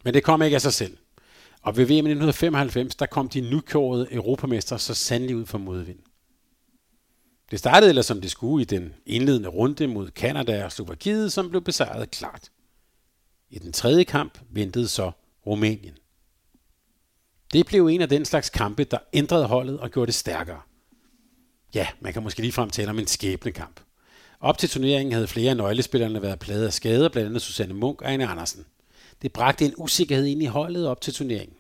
[0.05, 0.97] Men det kom ikke af sig selv.
[1.63, 5.99] Og ved VM 1995, der kom de nykårede europamester så sandelig ud for modvind.
[7.51, 11.51] Det startede ellers som det skulle i den indledende runde mod Kanada og Slovakiet, som
[11.51, 12.51] blev besejret klart.
[13.51, 15.13] I den tredje kamp ventede så
[15.47, 15.95] Rumænien.
[17.53, 20.61] Det blev en af den slags kampe, der ændrede holdet og gjorde det stærkere.
[21.75, 23.81] Ja, man kan måske ligefrem tale om en skæbnekamp.
[24.41, 28.03] Op til turneringen havde flere af nøglespillerne været plaget af skader, blandt andet Susanne Munk
[28.03, 28.67] og Anne Andersen.
[29.23, 31.57] Det bragte en usikkerhed ind i holdet op til turneringen.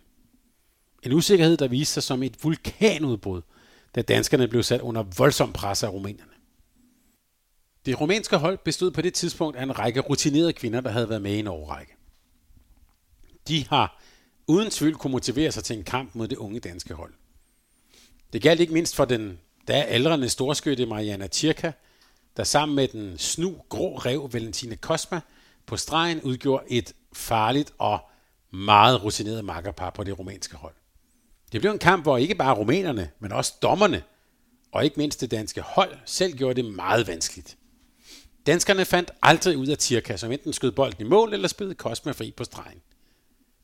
[1.02, 3.42] En usikkerhed, der viste sig som et vulkanudbrud,
[3.94, 6.32] da danskerne blev sat under voldsom pres af rumænerne.
[7.86, 11.22] Det rumænske hold bestod på det tidspunkt af en række rutinerede kvinder, der havde været
[11.22, 11.96] med i en årrække.
[13.50, 14.00] De har
[14.46, 17.14] uden tvivl kunne motivere sig til en kamp mod det unge danske hold.
[18.32, 21.72] Det galt ikke mindst for den da aldrende storskytte Mariana Tirka,
[22.36, 25.20] der sammen med den snu grå rev Valentina Kosma
[25.66, 27.98] på stregen udgjorde et farligt og
[28.50, 30.74] meget rutineret makkerpar på det rumænske hold.
[31.52, 34.02] Det blev en kamp, hvor ikke bare rumænerne, men også dommerne
[34.72, 37.56] og ikke mindst det danske hold selv gjorde det meget vanskeligt.
[38.46, 42.12] Danskerne fandt aldrig ud af Tirka, som enten skød bolden i mål eller spillede Kosma
[42.12, 42.80] fri på stregen.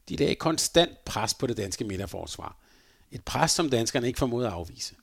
[0.09, 2.57] De lagde konstant pres på det danske midterforsvar.
[3.11, 4.95] Et pres, som danskerne ikke formåede at afvise.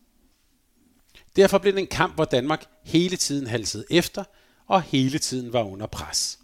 [1.36, 4.24] Derfor blev det en kamp, hvor Danmark hele tiden halsede efter
[4.68, 6.40] og hele tiden var under pres.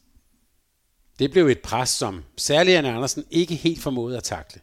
[1.20, 4.62] Det blev et pres, som særlig Anne Andersen ikke helt formåede at takle.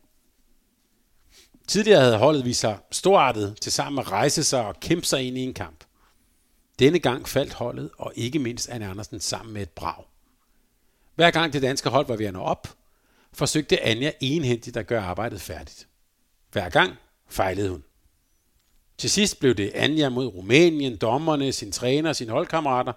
[1.69, 5.39] Tidligere havde holdet vist sig storartet til sammen at rejse sig og kæmpe sig ind
[5.39, 5.85] i en kamp.
[6.79, 10.05] Denne gang faldt holdet, og ikke mindst Anne Andersen sammen med et brag.
[11.15, 12.77] Hver gang det danske hold var ved at nå op,
[13.37, 15.89] forsøgte Anja enhændigt at gøre arbejdet færdigt.
[16.53, 16.95] Hver gang
[17.29, 17.85] fejlede hun.
[18.99, 22.93] Til sidst blev det Anja mod Rumænien, dommerne, sin træner sine holdkammerater,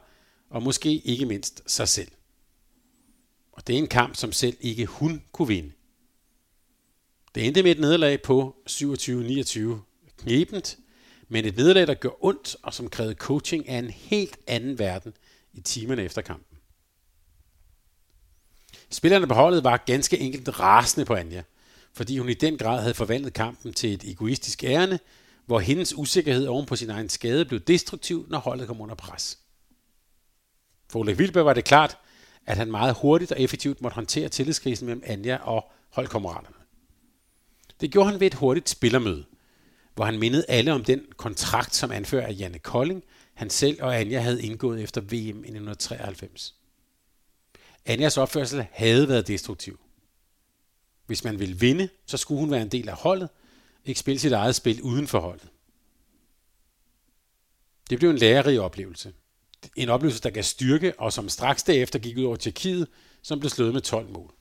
[0.49, 2.11] og måske ikke mindst sig selv.
[3.51, 5.71] Og det er en kamp, som selv ikke hun kunne vinde.
[7.35, 9.59] Det endte med et nederlag på 27-29
[10.17, 10.77] knebent,
[11.27, 15.13] men et nederlag, der gør ondt og som krævede coaching af en helt anden verden
[15.53, 16.48] i timerne efter kamp.
[18.91, 21.43] Spillerne på holdet var ganske enkelt rasende på Anja,
[21.93, 24.99] fordi hun i den grad havde forvandlet kampen til et egoistisk ærende,
[25.45, 29.39] hvor hendes usikkerhed oven på sin egen skade blev destruktiv, når holdet kom under pres.
[30.89, 31.97] For Ulrik Vilberg var det klart,
[32.45, 36.55] at han meget hurtigt og effektivt måtte håndtere tillidskrisen mellem Anja og holdkammeraterne.
[37.81, 39.25] Det gjorde han ved et hurtigt spillermøde,
[39.95, 43.99] hvor han mindede alle om den kontrakt, som anfører af Janne Kolding, han selv og
[43.99, 46.58] Anja havde indgået efter VM i 1993.
[47.89, 49.79] Anjas opførsel havde været destruktiv.
[51.05, 53.29] Hvis man ville vinde, så skulle hun være en del af holdet,
[53.85, 55.49] ikke spille sit eget spil uden for holdet.
[57.89, 59.13] Det blev en lærerig oplevelse.
[59.75, 62.87] En oplevelse, der gav styrke, og som straks derefter gik ud over Tjekkiet,
[63.21, 64.33] som blev slået med 12 mål.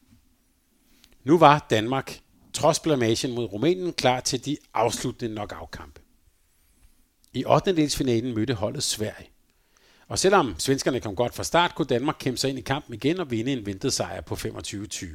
[1.25, 2.21] Nu var Danmark,
[2.53, 6.01] trods blamagen mod Rumænien, klar til de afsluttende knockout-kampe.
[7.33, 7.73] I 8.
[8.23, 9.29] mødte holdet Sverige.
[10.09, 13.21] Og selvom svenskerne kom godt fra start, kunne Danmark kæmpe sig ind i kampen igen
[13.21, 15.07] og vinde en ventet sejr på 25-20.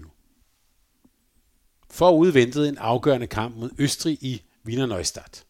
[1.89, 5.45] Forud ventede en afgørende kamp mod Østrig i Wiener Neustadt.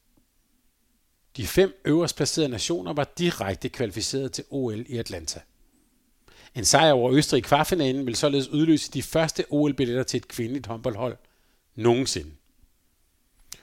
[1.38, 5.41] De fem øverst placerede nationer var direkte kvalificeret til OL i Atlanta.
[6.56, 10.67] En sejr over Østrig i kvartfinalen vil således udløse de første OL-billetter til et kvindeligt
[10.67, 11.17] håndboldhold
[11.75, 12.32] nogensinde.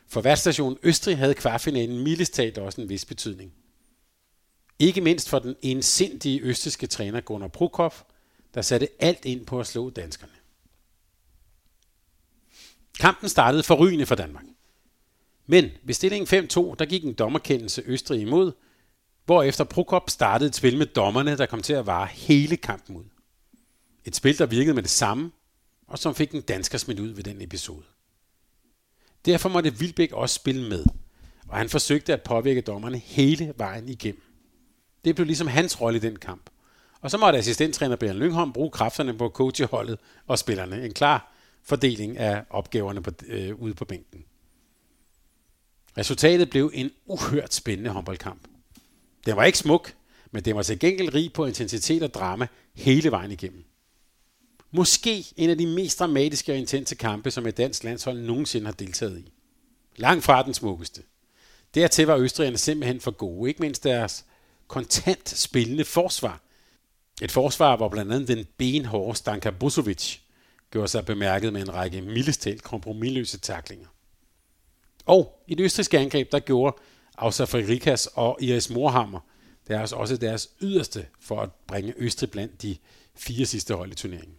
[0.07, 3.53] For værtsstationen Østrig havde kvartfinalen mildest også en vis betydning.
[4.81, 8.07] Ikke mindst for den ensindige østiske træner Gunnar Prokop,
[8.55, 10.33] der satte alt ind på at slå danskerne.
[13.01, 14.45] Kampen startede forrygende for Danmark.
[15.47, 18.53] Men ved stillingen 5-2, der gik en dommerkendelse Østrig imod,
[19.25, 23.05] hvorefter Prokop startede et spil med dommerne, der kom til at vare hele kampen ud.
[24.05, 25.31] Et spil, der virkede med det samme,
[25.87, 27.85] og som fik en dansker smidt ud ved den episode.
[29.25, 30.85] Derfor måtte Vilbæk også spille med,
[31.49, 34.30] og han forsøgte at påvirke dommerne hele vejen igennem.
[35.05, 36.51] Det blev ligesom hans rolle i den kamp.
[37.01, 40.85] Og så måtte assistenttræner Brian Lyngholm bruge kræfterne på coachholdet og spillerne.
[40.85, 41.33] En klar
[41.63, 44.25] fordeling af opgaverne på, øh, ude på bænken.
[45.99, 48.49] Resultatet blev en uhørt spændende håndboldkamp.
[49.27, 49.95] Den var ikke smuk,
[50.31, 53.65] men den var til gengæld rig på intensitet og drama hele vejen igennem.
[54.71, 58.73] Måske en af de mest dramatiske og intense kampe, som et dansk landshold nogensinde har
[58.73, 59.33] deltaget i.
[59.97, 61.03] Langt fra den smukkeste.
[61.75, 64.25] Dertil var østrigerne simpelthen for gode, ikke mindst deres
[64.71, 66.41] kontant spillende forsvar.
[67.23, 70.19] Et forsvar, hvor blandt andet den benhårde Stanka Busovic
[70.71, 73.89] gjorde sig bemærket med en række mildestalt kompromilløse taklinger.
[75.07, 76.77] Og i det østrigske angreb, der gjorde
[77.19, 79.21] Ausa Frederikas og Iris Morhammer
[79.69, 82.77] deres, også deres yderste for at bringe Østrig blandt de
[83.15, 84.37] fire sidste hold i turneringen.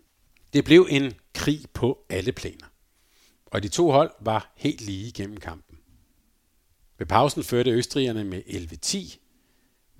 [0.54, 2.67] Det blev en krig på alle planer.
[3.46, 5.78] Og de to hold var helt lige gennem kampen.
[6.98, 9.17] Ved pausen førte østrigerne med 11-10,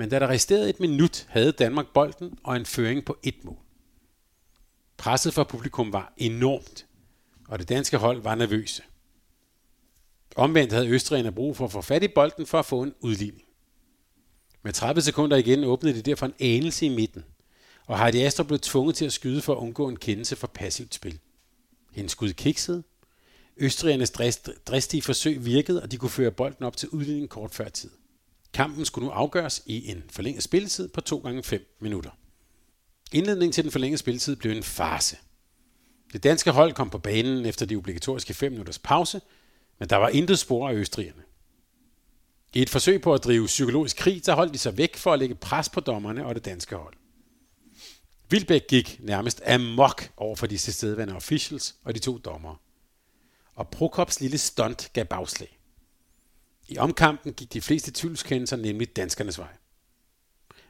[0.02, 3.58] men da der resterede et minut, havde Danmark bolden og en føring på et mål.
[4.98, 6.86] Presset fra publikum var enormt,
[7.48, 8.84] og det danske hold var nervøse.
[10.36, 13.44] Omvendt havde Østrigerne brug for at få fat i bolden for at få en udligning.
[14.64, 17.24] Med 30 sekunder igen åbnede de derfor en anelse i midten,
[17.88, 20.94] og Heidi Astrup blev tvunget til at skyde for at undgå en kendelse for passivt
[20.94, 21.20] spil.
[21.92, 22.84] Hendes skud kiksede.
[23.58, 24.12] Østrigernes
[24.66, 27.90] dristige forsøg virkede, og de kunne føre bolden op til udligning kort før tid.
[28.54, 32.12] Kampen skulle nu afgøres i en forlænget spilletid på 2 gange 5 minutter.
[33.12, 35.18] Indledningen til den forlængede spilletid blev en farse.
[36.14, 39.22] Det danske hold kom på banen efter de obligatoriske 5 minutters pause,
[39.80, 41.24] men der var intet spor af østrigerne.
[42.54, 45.20] I et forsøg på at drive psykologisk krig, der holdt de sig væk for at
[45.20, 46.94] lægge pres på dommerne og det danske hold.
[48.30, 52.56] Vilbæk gik nærmest amok over for de tilstedeværende officials og de to dommere.
[53.56, 55.61] Og Prokops lille stunt gav bagslag.
[56.72, 59.56] I omkampen gik de fleste tvivlskendelser nemlig danskernes vej.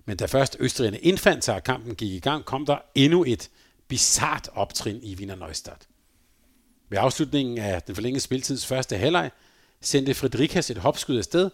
[0.06, 3.50] Men da først østrigerne indfandt sig, og kampen gik i gang, kom der endnu et
[3.88, 5.88] bizart optrin i Wiener Neustadt.
[6.90, 9.32] Ved afslutningen af den forlængede spiltids første halvleg
[9.82, 11.50] sendte Fredrikas et hopskud afsted,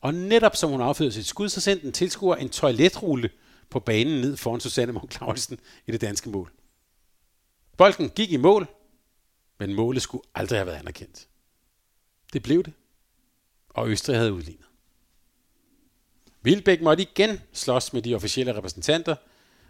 [0.00, 3.30] og netop som hun affyrede sit skud, så sendte en tilskuer en toiletrulle
[3.70, 6.52] på banen ned foran Susanne Munk Clausen i det danske mål.
[7.76, 8.66] Bolden gik i mål,
[9.58, 11.28] men målet skulle aldrig have været anerkendt.
[12.32, 12.72] Det blev det,
[13.74, 14.66] og Østrig havde udlignet.
[16.42, 19.16] Vilbæk måtte igen slås med de officielle repræsentanter,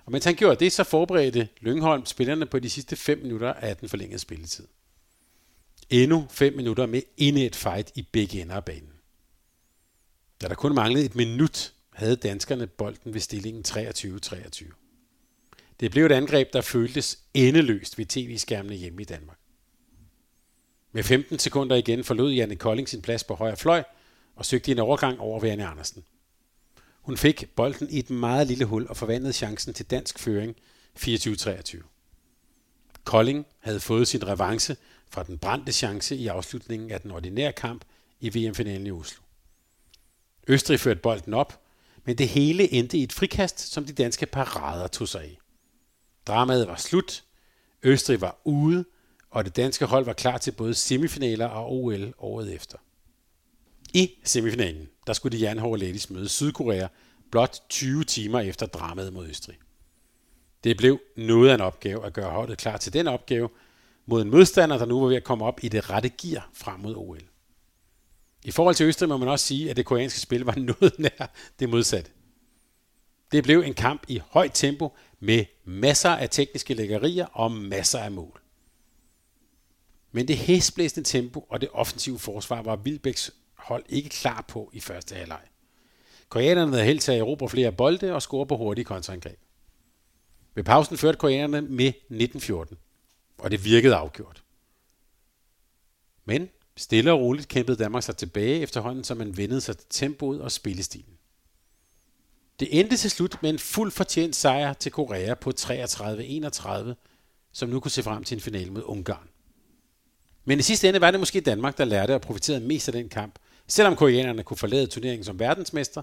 [0.05, 3.77] og mens han gjorde det, så forberedte Lyngholm spillerne på de sidste 5 minutter af
[3.77, 4.67] den forlængede spilletid.
[5.91, 8.93] Endnu 5 minutter med endnu et fight i begge ender af banen.
[10.43, 14.73] Da der kun manglede et minut, havde danskerne bolden ved stillingen 23-23.
[15.81, 19.39] Det blev et angreb, der føltes endeløst ved tv-skærmene hjemme i Danmark.
[20.95, 23.83] Med 15 sekunder igen forlod Janne Kolding sin plads på højre fløj
[24.37, 26.05] og søgte en overgang over ved Anne Andersen.
[27.03, 30.57] Hun fik bolden i et meget lille hul og forvandlede chancen til dansk føring
[30.99, 31.83] 24-23.
[33.05, 34.77] Kolding havde fået sin revanche
[35.11, 37.85] fra den brændte chance i afslutningen af den ordinære kamp
[38.21, 39.23] i VM-finalen i Oslo.
[40.49, 41.61] Østrig førte bolden op,
[42.05, 45.39] men det hele endte i et frikast, som de danske parader tog sig af.
[46.27, 47.25] Dramaet var slut,
[47.83, 48.85] Østrig var ude,
[49.35, 52.79] og det danske hold var klar til både semifinaler og OL året efter.
[53.95, 56.87] I semifinalen, der skulle de jernhårde ladies møde Sydkorea
[57.31, 59.57] blot 20 timer efter dramaet mod Østrig.
[60.65, 63.49] Det blev noget af en opgave at gøre holdet klar til den opgave
[64.07, 66.81] mod en modstander, der nu var ved at komme op i det rette gear frem
[66.81, 67.23] mod OL.
[68.45, 71.33] I forhold til Østrig må man også sige, at det koreanske spil var noget nær
[71.59, 72.11] det modsatte.
[73.33, 78.13] Det blev en kamp i højt tempo med masser af tekniske lækkerier og masser af
[78.13, 78.44] mål.
[80.15, 84.81] Men det hæsblæsende tempo og det offensive forsvar var Vilbæks hold ikke klar på i
[84.81, 85.41] første halvleg.
[86.29, 89.39] Koreanerne havde helt til at erobre flere bolde og score på hurtige kontraangreb.
[90.55, 92.77] Ved pausen førte koreanerne med 1914,
[93.39, 94.43] og det virkede afgjort.
[96.25, 100.41] Men stille og roligt kæmpede Danmark sig tilbage efterhånden, som man vendede sig til tempoet
[100.41, 101.19] og spillestilen.
[102.61, 106.95] Det endte til slut med en fuld fortjent sejr til Korea på 33-31,
[107.53, 109.29] som nu kunne se frem til en finale mod Ungarn.
[110.45, 113.09] Men i sidste ende var det måske Danmark, der lærte og profiterede mest af den
[113.09, 113.39] kamp,
[113.69, 116.03] selvom koreanerne kunne forlade turneringen som verdensmester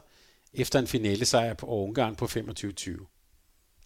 [0.53, 2.31] efter en finale sejr på Ungarn på 25-20.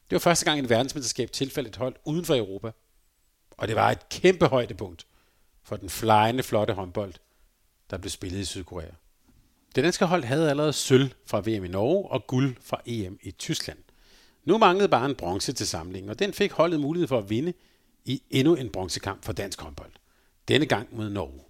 [0.09, 2.71] Det var første gang et verdensmesterskab tilfældet et hold uden for Europa.
[3.51, 5.05] Og det var et kæmpe højdepunkt
[5.63, 7.13] for den flyende flotte håndbold,
[7.89, 8.91] der blev spillet i Sydkorea.
[9.75, 13.31] Det danske hold havde allerede sølv fra VM i Norge og guld fra EM i
[13.31, 13.77] Tyskland.
[14.43, 17.53] Nu manglede bare en bronze til samlingen, og den fik holdet mulighed for at vinde
[18.05, 19.91] i endnu en bronzekamp for dansk håndbold.
[20.47, 21.41] Denne gang mod Norge.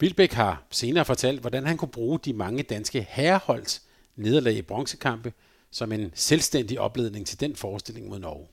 [0.00, 3.82] Vilbæk har senere fortalt, hvordan han kunne bruge de mange danske herreholds
[4.16, 5.32] nederlag i bronzekampe
[5.70, 8.48] som en selvstændig opledning til den forestilling mod Norge.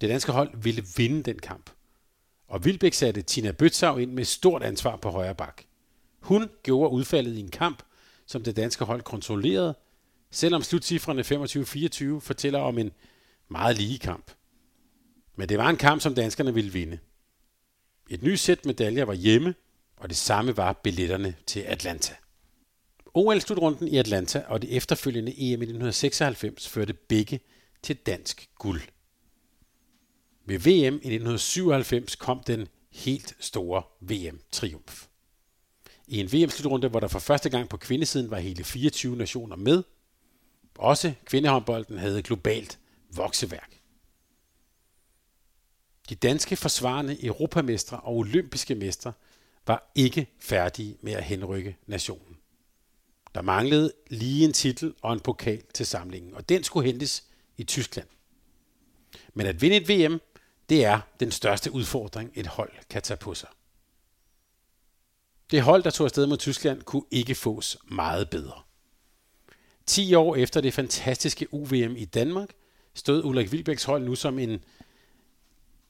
[0.00, 1.70] Det danske hold ville vinde den kamp.
[2.48, 5.62] Og Vilbæk satte Tina Bøtsav ind med stort ansvar på højre bak.
[6.20, 7.82] Hun gjorde udfaldet i en kamp,
[8.26, 9.74] som det danske hold kontrollerede,
[10.30, 11.22] selvom slutcifrene
[12.16, 12.90] 25-24 fortæller om en
[13.48, 14.30] meget lige kamp.
[15.36, 16.98] Men det var en kamp, som danskerne ville vinde.
[18.10, 19.54] Et nyt sæt medaljer var hjemme,
[19.96, 22.14] og det samme var billetterne til Atlanta.
[23.14, 27.40] OL-slutrunden i Atlanta og det efterfølgende EM i 1996 førte begge
[27.82, 28.80] til dansk guld.
[30.44, 35.06] Ved VM i 1997 kom den helt store VM-triumf.
[36.06, 39.82] I en VM-slutrunde, hvor der for første gang på kvindesiden var hele 24 nationer med.
[40.78, 42.78] Også kvindehåndbolden havde globalt
[43.16, 43.81] vokseværk.
[46.08, 49.12] De danske forsvarende europamestre og olympiske mestre
[49.66, 52.36] var ikke færdige med at henrykke nationen.
[53.34, 57.24] Der manglede lige en titel og en pokal til samlingen, og den skulle hentes
[57.56, 58.08] i Tyskland.
[59.34, 60.20] Men at vinde et VM,
[60.68, 63.48] det er den største udfordring, et hold kan tage på sig.
[65.50, 68.62] Det hold, der tog afsted mod Tyskland, kunne ikke fås meget bedre.
[69.86, 72.48] 10 år efter det fantastiske UVM i Danmark,
[72.94, 74.64] stod Ulrik Vilbæks hold nu som en,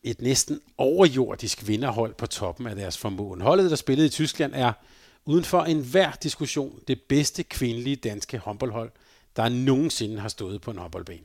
[0.03, 3.41] et næsten overjordisk vinderhold på toppen af deres formåen.
[3.41, 4.73] Holdet, der spillede i Tyskland, er
[5.25, 8.91] uden for enhver diskussion det bedste kvindelige danske håndboldhold,
[9.37, 11.25] der nogensinde har stået på en håndboldbane.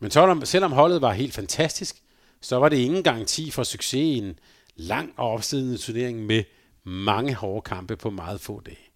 [0.00, 0.10] Men
[0.44, 2.02] selvom holdet var helt fantastisk,
[2.40, 4.38] så var det ingen garanti for succes i en
[4.76, 6.44] lang og opslidende turnering med
[6.84, 8.89] mange hårde kampe på meget få dage.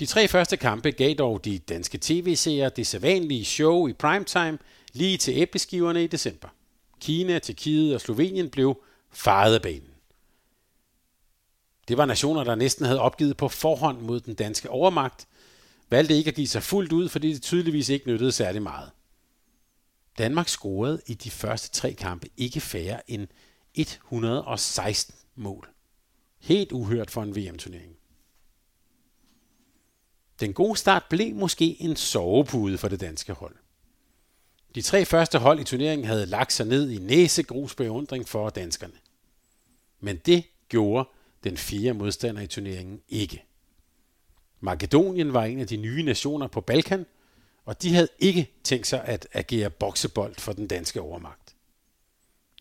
[0.00, 4.58] De tre første kampe gav dog de danske tv-seere det sædvanlige show i primetime
[4.92, 6.48] lige til æbleskiverne i december.
[7.00, 9.90] Kina, Tjekkiet og Slovenien blev faret af banen.
[11.88, 15.28] Det var nationer, der næsten havde opgivet på forhånd mod den danske overmagt,
[15.90, 18.90] valgte ikke at give sig fuldt ud, fordi det tydeligvis ikke nyttede særlig meget.
[20.18, 23.28] Danmark scorede i de første tre kampe ikke færre end
[23.74, 25.68] 116 mål.
[26.38, 27.99] Helt uhørt for en VM-turnering.
[30.40, 33.56] Den gode start blev måske en sovepude for det danske hold.
[34.74, 38.94] De tre første hold i turneringen havde lagt sig ned i næsegrus beundring for danskerne.
[40.00, 41.08] Men det gjorde
[41.44, 43.44] den fjerde modstander i turneringen ikke.
[44.60, 47.06] Makedonien var en af de nye nationer på Balkan,
[47.64, 51.54] og de havde ikke tænkt sig at agere boksebold for den danske overmagt.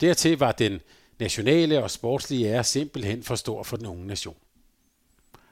[0.02, 0.82] Dertil var den
[1.20, 4.36] nationale og sportslige ære simpelthen for stor for den unge nation.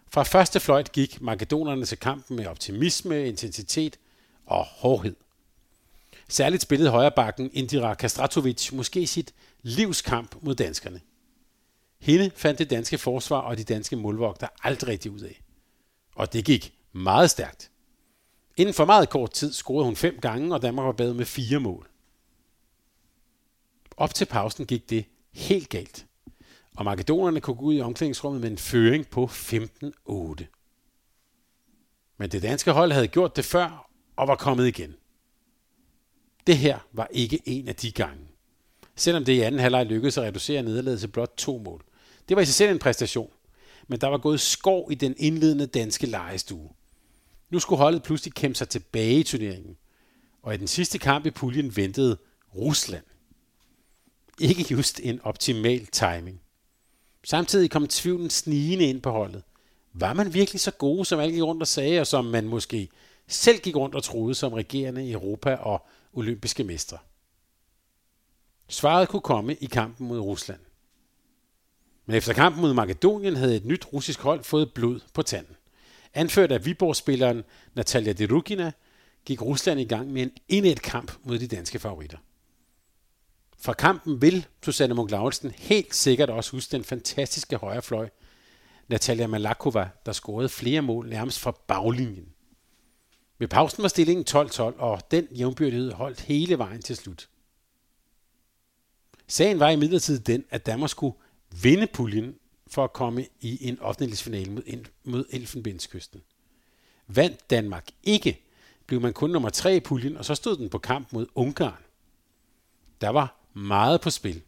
[0.09, 3.99] Fra første fløjt gik makedonerne til kampen med optimisme, intensitet
[4.45, 5.15] og hårdhed.
[6.29, 11.01] Særligt spillede højrebakken Indira Kastratovic måske sit livskamp mod danskerne.
[11.99, 15.41] Hende fandt det danske forsvar og de danske målvogter aldrig rigtig ud af.
[16.15, 17.71] Og det gik meget stærkt.
[18.57, 21.59] Inden for meget kort tid scorede hun fem gange, og Danmark var bag med fire
[21.59, 21.89] mål.
[23.97, 26.05] Op til pausen gik det helt galt,
[26.77, 30.45] og makedonerne kunne gå ud i omklædningsrummet med en føring på 15-8.
[32.17, 34.95] Men det danske hold havde gjort det før og var kommet igen.
[36.47, 38.27] Det her var ikke en af de gange.
[38.95, 41.83] Selvom det i anden halvleg lykkedes at reducere nederlaget til blot to mål.
[42.29, 43.31] Det var i sig selv en præstation,
[43.87, 46.69] men der var gået skov i den indledende danske lejestue.
[47.49, 49.77] Nu skulle holdet pludselig kæmpe sig tilbage i turneringen,
[50.43, 52.17] og i den sidste kamp i puljen ventede
[52.55, 53.03] Rusland.
[54.39, 56.41] Ikke just en optimal timing.
[57.29, 59.43] Samtidig kom tvivlen snigende ind på holdet.
[59.93, 62.89] Var man virkelig så gode, som alle gik rundt og sagde, og som man måske
[63.27, 66.97] selv gik rundt og troede som regerende i Europa og olympiske mestre?
[68.67, 70.59] Svaret kunne komme i kampen mod Rusland.
[72.05, 75.55] Men efter kampen mod Makedonien havde et nyt russisk hold fået blod på tanden.
[76.13, 77.43] Anført af Viborg-spilleren
[77.75, 78.71] Natalia Derugina,
[79.25, 82.17] gik Rusland i gang med en indet kamp mod de danske favoritter.
[83.59, 85.11] Fra kampen vil Susanne Munk
[85.55, 88.09] helt sikkert også huske den fantastiske højrefløj,
[88.87, 92.33] Natalia Malakova, der scorede flere mål nærmest fra baglinjen.
[93.39, 97.29] Ved pausen var stillingen 12-12, og den jævnbyrdighed holdt hele vejen til slut.
[99.27, 101.17] Sagen var imidlertid den, at Danmark skulle
[101.61, 102.35] vinde puljen
[102.67, 106.21] for at komme i en offentlighedsfinale mod, mod Elfenbenskysten.
[107.07, 108.43] Vandt Danmark ikke,
[108.85, 111.83] blev man kun nummer tre i puljen, og så stod den på kamp mod Ungarn.
[113.01, 114.41] Der var meget på spil,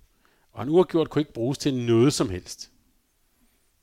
[0.52, 2.70] og en uafgjort kunne ikke bruges til noget som helst.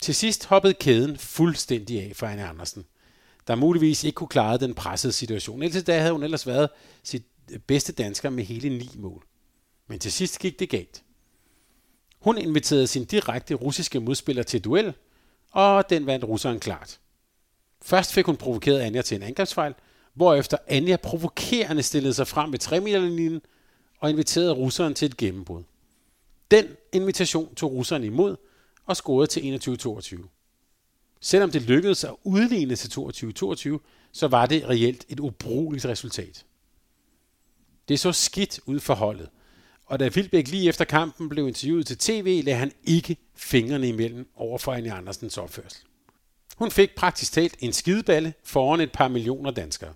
[0.03, 2.85] Til sidst hoppede kæden fuldstændig af for Anne Andersen,
[3.47, 5.63] der muligvis ikke kunne klare den pressede situation.
[5.63, 6.71] Indtil da havde hun ellers været
[7.03, 9.27] sit øh, bedste dansker med hele ni mål.
[9.89, 11.03] Men til sidst gik det galt.
[12.21, 14.95] Hun inviterede sin direkte russiske modspiller til duel,
[15.51, 17.01] og den vandt russeren klart.
[17.83, 19.75] Først fik hun provokeret Anja til en angrebsfejl,
[20.15, 23.41] hvorefter Anja provokerende stillede sig frem ved 3 linjen
[23.99, 25.63] og inviterede russeren til et gennembrud.
[26.51, 28.37] Den invitation tog russeren imod
[28.87, 30.29] og scorede til 21-22.
[31.21, 33.79] Selvom det lykkedes at udligne til 22-22,
[34.13, 36.45] så var det reelt et ubrugeligt resultat.
[37.89, 39.29] Det så skidt ud for holdet,
[39.87, 44.29] og da Vilbæk lige efter kampen blev interviewet til tv, lagde han ikke fingrene imellem
[44.35, 45.85] over for Anja Andersens opførsel.
[46.57, 49.95] Hun fik praktisk talt en skideballe foran et par millioner danskere.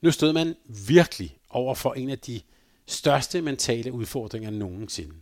[0.00, 0.54] Nu stod man
[0.86, 2.40] virkelig over for en af de
[2.86, 5.14] største mentale udfordringer nogensinde.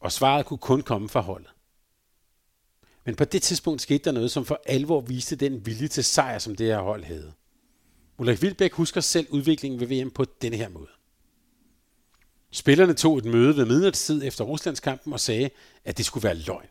[0.00, 1.50] Og svaret kunne kun komme fra holdet.
[3.04, 6.38] Men på det tidspunkt skete der noget, som for alvor viste den vilje til sejr,
[6.38, 7.32] som det her hold havde.
[8.18, 10.88] Ulrik Vilbæk husker selv udviklingen ved VM på denne her måde.
[12.50, 15.50] Spillerne tog et møde ved midnatstid efter Ruslandskampen og sagde,
[15.84, 16.68] at det skulle være løgn.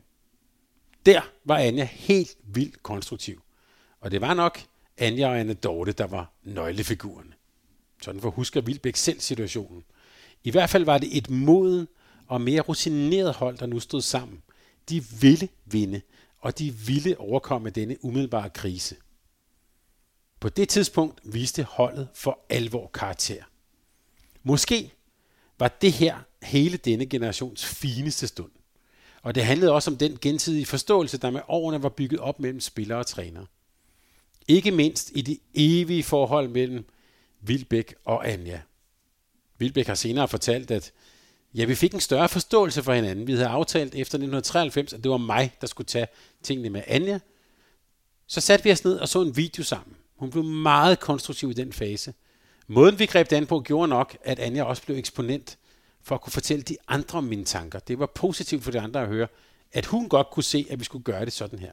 [1.06, 3.42] Der var Anja helt vildt konstruktiv.
[4.00, 4.60] Og det var nok
[4.98, 7.34] Anja og Anne Dorte, der var nøglefigurerne.
[8.02, 9.84] Sådan for husker Vilbæk selv situationen.
[10.44, 11.88] I hvert fald var det et moden
[12.28, 14.44] og mere rutineret hold, der nu stod sammen.
[14.90, 16.02] De ville vinde,
[16.40, 18.96] og de ville overkomme denne umiddelbare krise.
[20.40, 23.44] På det tidspunkt viste holdet for alvor karakter.
[24.44, 24.94] Måske
[25.60, 28.52] var det her hele denne generations fineste stund.
[29.22, 32.60] Og det handlede også om den gensidige forståelse, der med årene var bygget op mellem
[32.60, 33.46] spillere og trænere.
[34.48, 36.86] Ikke mindst i det evige forhold mellem
[37.42, 38.62] Vilbæk og Anja.
[39.58, 40.92] Vilbæk har senere fortalt, at
[41.54, 43.28] ja, vi fik en større forståelse for hinanden.
[43.28, 46.08] Vi havde aftalt efter 1993, at det var mig, der skulle tage
[46.44, 47.20] tingene med Anja.
[48.28, 49.96] Så satte vi os ned og så en video sammen.
[50.16, 52.14] Hun blev meget konstruktiv i den fase–
[52.68, 55.58] Måden vi greb det an på gjorde nok, at Anja også blev eksponent
[56.02, 57.80] for at kunne fortælle de andre om mine tanker.
[57.80, 59.28] Det var positivt for de andre at høre,
[59.72, 61.72] at hun godt kunne se, at vi skulle gøre det sådan her.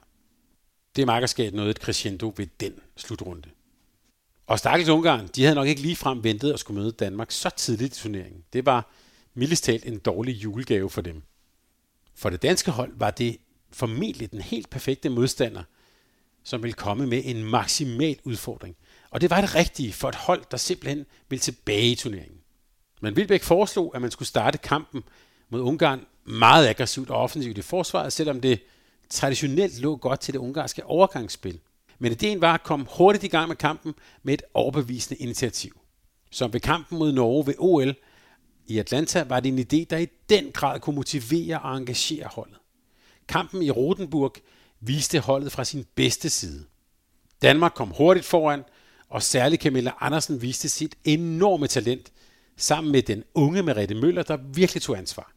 [0.97, 3.49] Det markerskab noget et crescendo ved den slutrunde.
[4.47, 7.51] Og stakkels Ungarn, de havde nok ikke lige frem ventet at skulle møde Danmark så
[7.51, 8.45] tidligt i turneringen.
[8.53, 8.91] Det var
[9.35, 11.23] mildest talt en dårlig julegave for dem.
[12.15, 13.37] For det danske hold var det
[13.73, 15.63] formentlig den helt perfekte modstander,
[16.45, 18.77] som ville komme med en maksimal udfordring.
[19.11, 22.39] Og det var det rigtige for et hold, der simpelthen ville tilbage i turneringen.
[23.01, 25.05] Men Vilbæk foreslog, at man skulle starte kampen
[25.49, 28.61] mod Ungarn meget aggressivt og offensivt i forsvaret, selvom det
[29.11, 31.61] traditionelt lå godt til det ungarske overgangsspil.
[31.99, 35.81] Men ideen var at komme hurtigt i gang med kampen med et overbevisende initiativ.
[36.31, 37.95] Som ved kampen mod Norge ved OL
[38.67, 42.57] i Atlanta var det en idé, der i den grad kunne motivere og engagere holdet.
[43.29, 44.35] Kampen i Rotenburg
[44.81, 46.65] viste holdet fra sin bedste side.
[47.43, 48.63] Danmark kom hurtigt foran,
[49.09, 52.13] og særligt Camilla Andersen viste sit enorme talent
[52.57, 55.33] sammen med den unge Merete Møller, der virkelig tog ansvar.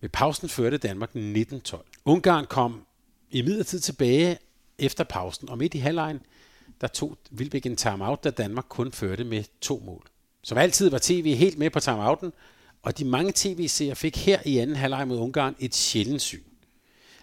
[0.00, 2.00] Ved pausen førte Danmark 19-12.
[2.04, 2.82] Ungarn kom
[3.30, 4.38] i midlertid tilbage
[4.78, 6.20] efter pausen, og midt i halvlejen,
[6.80, 10.06] der tog Vilbæk en timeout, da Danmark kun førte med to mål.
[10.42, 12.32] Som altid var TV helt med på timeouten,
[12.82, 16.42] og de mange tv-seere fik her i anden halvleg mod Ungarn et sjældent syn.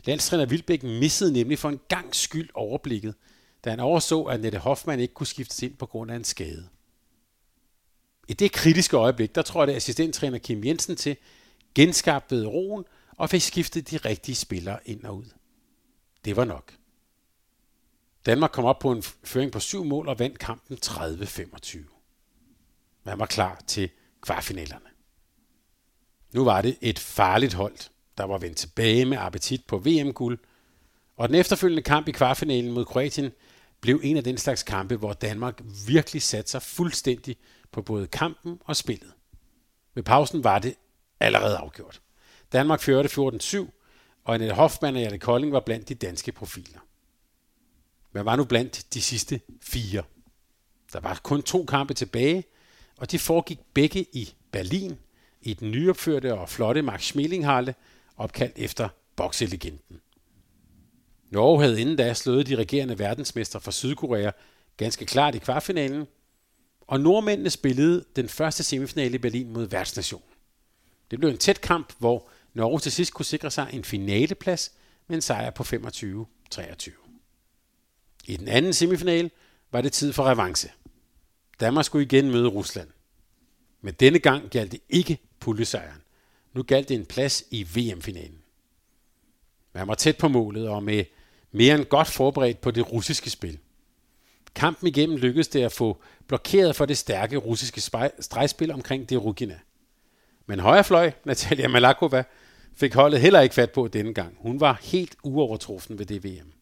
[0.05, 3.15] Landstræner Vilbæk missede nemlig for en gang skyld overblikket,
[3.65, 6.67] da han overså, at Nette Hoffmann ikke kunne skiftes ind på grund af en skade.
[8.27, 11.17] I det kritiske øjeblik, der tror det assistenttræner Kim Jensen til,
[11.75, 12.85] genskabte roen
[13.17, 15.25] og fik skiftet de rigtige spillere ind og ud.
[16.25, 16.73] Det var nok.
[18.25, 21.77] Danmark kom op på en føring på syv mål og vandt kampen 30-25.
[23.03, 23.89] Man var klar til
[24.21, 24.85] kvartfinalerne.
[26.33, 27.75] Nu var det et farligt hold,
[28.17, 30.39] der var vendt tilbage med appetit på VM-guld,
[31.15, 33.31] og den efterfølgende kamp i kvartfinalen mod Kroatien
[33.81, 37.37] blev en af den slags kampe, hvor Danmark virkelig satte sig fuldstændig
[37.71, 39.13] på både kampen og spillet.
[39.93, 40.75] Ved pausen var det
[41.19, 42.01] allerede afgjort.
[42.51, 43.57] Danmark førte 14-7,
[44.23, 46.79] og Annette Hoffmann og Janne Kolding var blandt de danske profiler.
[48.13, 50.03] Man var nu blandt de sidste fire.
[50.93, 52.43] Der var kun to kampe tilbage,
[52.97, 54.97] og de foregik begge i Berlin,
[55.41, 57.75] i den nyopførte og flotte Max Schmelinghalle,
[58.17, 60.01] opkaldt efter bokselegenden.
[61.29, 64.31] Norge havde inden da slået de regerende verdensmester fra Sydkorea
[64.77, 66.07] ganske klart i kvartfinalen,
[66.81, 70.29] og nordmændene spillede den første semifinale i Berlin mod værtsnationen.
[71.11, 74.71] Det blev en tæt kamp, hvor Norge til sidst kunne sikre sig en finaleplads
[75.07, 77.02] med en sejr på 25-23.
[78.23, 79.31] I den anden semifinal
[79.71, 80.69] var det tid for revanche.
[81.59, 82.89] Danmark skulle igen møde Rusland.
[83.81, 86.01] Men denne gang galt det ikke puljesejren.
[86.53, 88.39] Nu galt det en plads i VM-finalen.
[89.73, 91.05] Man var tæt på målet og med
[91.51, 93.59] mere end godt forberedt på det russiske spil.
[94.55, 97.81] Kampen igennem lykkedes det at få blokeret for det stærke russiske
[98.19, 99.59] stregspil omkring det Rugina.
[100.45, 102.23] Men højrefløj, Natalia Malakova,
[102.75, 104.35] fik holdet heller ikke fat på denne gang.
[104.39, 106.52] Hun var helt uovertruffen ved det VM.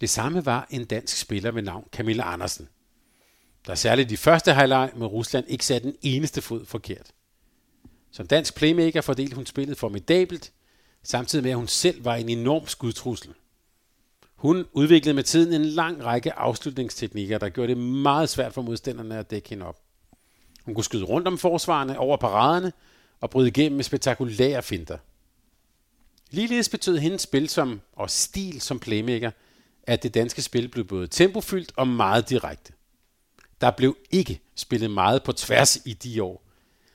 [0.00, 2.68] Det samme var en dansk spiller ved navn Camilla Andersen,
[3.66, 7.10] der særligt de første halvleg med Rusland ikke satte den eneste fod forkert.
[8.10, 10.52] Som dansk playmaker fordelte hun spillet formidabelt,
[11.02, 13.34] samtidig med at hun selv var en enorm skudtrussel.
[14.36, 19.18] Hun udviklede med tiden en lang række afslutningsteknikker, der gjorde det meget svært for modstanderne
[19.18, 19.80] at dække hende op.
[20.64, 22.72] Hun kunne skyde rundt om forsvarerne over paraderne
[23.20, 24.98] og bryde igennem med spektakulære finter.
[26.30, 29.30] Ligeledes betød hendes spil som, og stil som playmaker,
[29.88, 32.72] at det danske spil blev både tempofyldt og meget direkte.
[33.60, 36.44] Der blev ikke spillet meget på tværs i de år.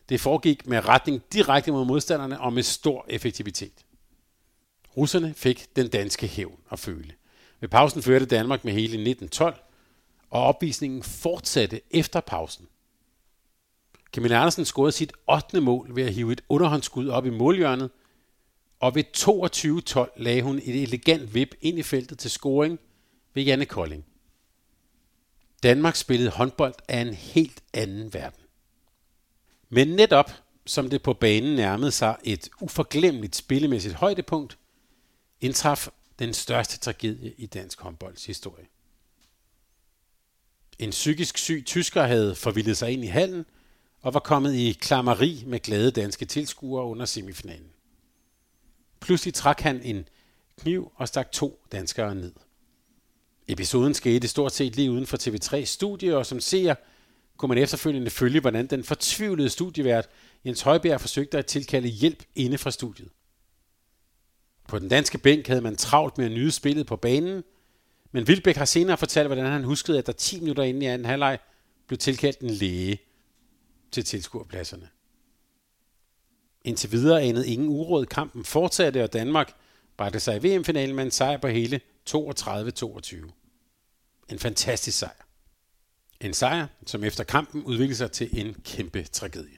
[0.10, 3.86] Det foregik med retning direkte mod modstanderne og med stor effektivitet.
[4.98, 7.14] Russerne fik den danske hævn at føle.
[7.60, 9.56] Ved pausen førte Danmark med hele 1912,
[10.30, 12.68] og opvisningen fortsatte efter pausen.
[14.14, 15.62] Camilla Andersen scorede sit 8.
[15.62, 17.92] mål ved at hive et underhåndsskud op i målhjørnet,
[18.84, 19.04] og ved
[20.18, 22.80] 22-12 lagde hun et elegant vip ind i feltet til scoring
[23.34, 24.06] ved Janne Kolding.
[25.64, 28.44] Danmark spillede håndbold af en helt anden verden.
[29.70, 30.32] Men netop
[30.66, 34.58] som det på banen nærmede sig et uforglemmeligt spillemæssigt højdepunkt,
[35.42, 35.88] indtraf
[36.20, 38.66] den største tragedie i dansk håndbolds historie.
[40.80, 43.46] En psykisk syg tysker havde forvildet sig ind i hallen
[44.02, 47.73] og var kommet i klammeri med glade danske tilskuere under semifinalen.
[49.04, 50.08] Pludselig trak han en
[50.58, 52.32] kniv og stak to danskere ned.
[53.48, 56.76] Episoden skete stort set lige uden for TV3 studie, og som seer
[57.38, 60.10] kunne man efterfølgende følge, hvordan den fortvivlede studievært
[60.46, 63.10] Jens Højbjerg forsøgte at tilkalde hjælp inde fra studiet.
[64.68, 67.44] På den danske bænk havde man travlt med at nyde spillet på banen,
[68.12, 71.06] men Vilbæk har senere fortalt, hvordan han huskede, at der 10 minutter inden i anden
[71.06, 71.40] halvleg
[71.88, 73.00] blev tilkaldt en læge
[73.92, 74.90] til tilskuerpladserne.
[76.64, 78.06] Indtil videre anede ingen uråd.
[78.06, 79.54] Kampen fortsatte, og Danmark
[79.98, 83.32] bragte sig i VM-finalen med en sejr på hele 32-22.
[84.30, 85.28] En fantastisk sejr.
[86.20, 89.58] En sejr, som efter kampen udviklede sig til en kæmpe tragedie.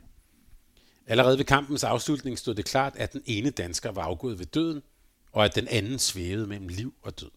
[1.08, 4.82] Allerede ved kampens afslutning stod det klart, at den ene dansker var afgået ved døden,
[5.32, 7.32] og at den anden svævede mellem liv og død.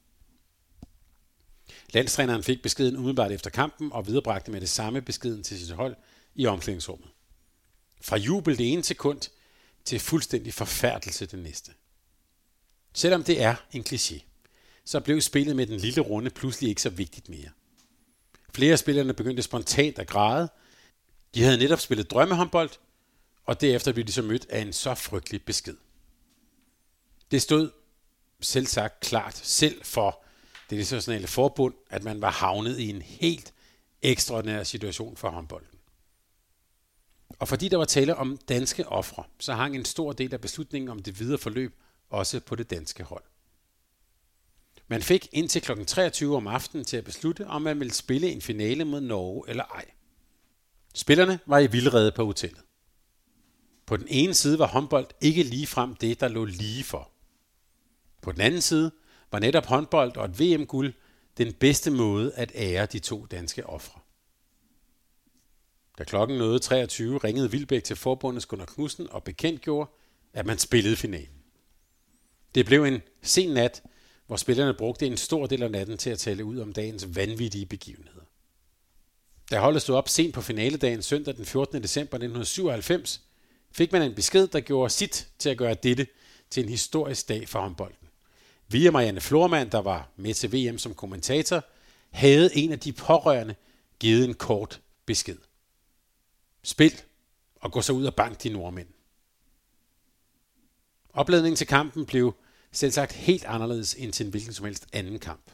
[1.94, 5.96] Landstræneren fik beskeden umiddelbart efter kampen og viderebragte med det samme beskeden til sit hold
[6.34, 7.08] i omklædningsrummet.
[8.00, 9.20] Fra jubel det ene sekund
[9.88, 11.72] til fuldstændig forfærdelse det næste.
[12.92, 14.22] Selvom det er en kliché,
[14.84, 17.50] så blev spillet med den lille runde pludselig ikke så vigtigt mere.
[18.54, 20.48] Flere af spillerne begyndte spontant at græde.
[21.34, 22.70] De havde netop spillet drømmehåndbold,
[23.44, 25.76] og derefter blev de så mødt af en så frygtelig besked.
[27.30, 27.70] Det stod
[28.40, 30.24] selv sagt klart selv for
[30.70, 33.54] det internationale forbund, at man var havnet i en helt
[34.02, 35.77] ekstraordinær situation for håndbolden.
[37.38, 40.88] Og fordi der var tale om danske ofre, så hang en stor del af beslutningen
[40.88, 41.74] om det videre forløb
[42.10, 43.24] også på det danske hold.
[44.88, 45.84] Man fik indtil kl.
[45.84, 49.64] 23 om aftenen til at beslutte, om man ville spille en finale mod Norge eller
[49.64, 49.84] ej.
[50.94, 52.60] Spillerne var i vildrede på hotellet.
[53.86, 57.10] På den ene side var håndbold ikke lige frem det, der lå lige for.
[58.22, 58.90] På den anden side
[59.32, 60.92] var netop håndbold og et VM-guld
[61.38, 63.97] den bedste måde at ære de to danske ofre.
[65.98, 69.90] Da klokken nåede 23, ringede Vilbæk til forbundets Gunnar Knudsen og bekendtgjorde,
[70.32, 71.42] at man spillede finalen.
[72.54, 73.82] Det blev en sen nat,
[74.26, 77.66] hvor spillerne brugte en stor del af natten til at tale ud om dagens vanvittige
[77.66, 78.20] begivenheder.
[79.50, 81.82] Da holdet stod op sent på finaledagen søndag den 14.
[81.82, 83.20] december 1997,
[83.72, 86.06] fik man en besked, der gjorde sit til at gøre dette
[86.50, 88.08] til en historisk dag for håndbolden.
[88.68, 91.64] Via Marianne Flormand, der var med til VM som kommentator,
[92.10, 93.54] havde en af de pårørende
[93.98, 95.36] givet en kort besked.
[96.68, 97.02] Spil
[97.54, 98.88] og gå så ud og bank de nordmænd.
[101.12, 102.34] Opladningen til kampen blev
[102.72, 105.50] selv sagt helt anderledes end til en hvilken som helst anden kamp.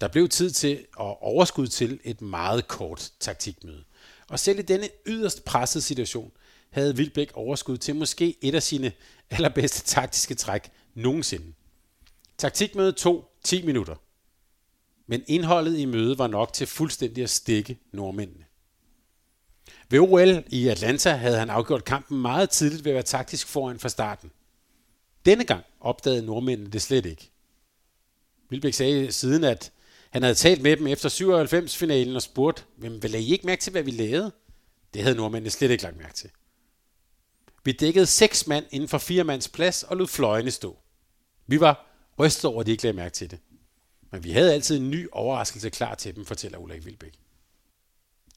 [0.00, 3.84] Der blev tid til og overskud til et meget kort taktikmøde.
[4.28, 6.32] Og selv i denne yderst pressede situation
[6.70, 8.92] havde Vilbæk overskud til måske et af sine
[9.30, 11.52] allerbedste taktiske træk nogensinde.
[12.38, 13.96] Taktikmødet tog 10 minutter.
[15.06, 18.44] Men indholdet i mødet var nok til fuldstændig at stikke nordmændene.
[19.92, 23.78] Ved OL i Atlanta havde han afgjort kampen meget tidligt ved at være taktisk foran
[23.78, 24.30] fra starten.
[25.26, 27.30] Denne gang opdagede nordmændene det slet ikke.
[28.48, 29.72] Vilbæk sagde siden, at
[30.10, 33.70] han havde talt med dem efter 97-finalen og spurgt, hvem vil I ikke mærke til,
[33.70, 34.32] hvad vi lavede?
[34.94, 36.30] Det havde nordmændene slet ikke lagt mærke til.
[37.64, 40.78] Vi dækkede seks mand inden for fire mands plads og lod fløjene stå.
[41.46, 41.86] Vi var
[42.18, 43.38] rystet over, at de ikke lagde mærke til det.
[44.10, 47.14] Men vi havde altid en ny overraskelse klar til dem, fortæller Ulrik Vilbæk.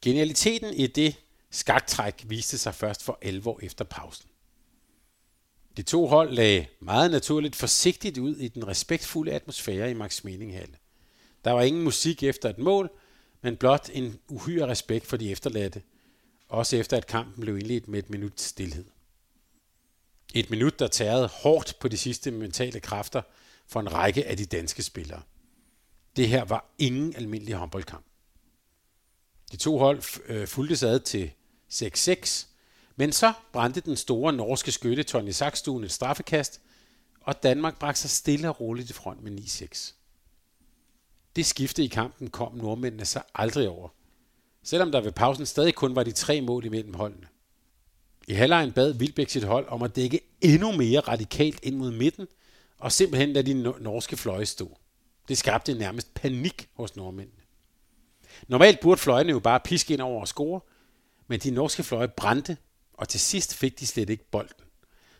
[0.01, 1.15] Genialiteten i det
[1.51, 4.29] skaktræk viste sig først for 11 år efter pausen.
[5.77, 10.75] De to hold lagde meget naturligt forsigtigt ud i den respektfulde atmosfære i Max Meninghalle.
[11.45, 12.89] Der var ingen musik efter et mål,
[13.41, 15.81] men blot en uhyre respekt for de efterladte,
[16.49, 18.85] også efter at kampen blev indledt med et minut stillhed.
[20.33, 23.21] Et minut, der tærede hårdt på de sidste mentale kræfter
[23.67, 25.21] for en række af de danske spillere.
[26.15, 28.05] Det her var ingen almindelig håndboldkamp.
[29.51, 31.31] De to hold øh, fulgte sig ad til
[31.73, 32.45] 6-6,
[32.95, 36.61] men så brændte den store norske skytte Tony Sakstuen et straffekast,
[37.21, 39.93] og Danmark bragte sig stille og roligt i front med 9-6.
[41.35, 43.89] Det skifte i kampen kom nordmændene sig aldrig over,
[44.63, 47.27] selvom der ved pausen stadig kun var de tre mål imellem holdene.
[48.27, 52.27] I halvlejen bad Vilbæk sit hold om at dække endnu mere radikalt ind mod midten,
[52.77, 54.77] og simpelthen lade de norske fløje stå.
[55.27, 57.44] Det skabte nærmest panik hos nordmændene.
[58.47, 60.61] Normalt burde fløjene jo bare piske ind over og score,
[61.27, 62.57] men de norske fløje brændte,
[62.93, 64.65] og til sidst fik de slet ikke bolden.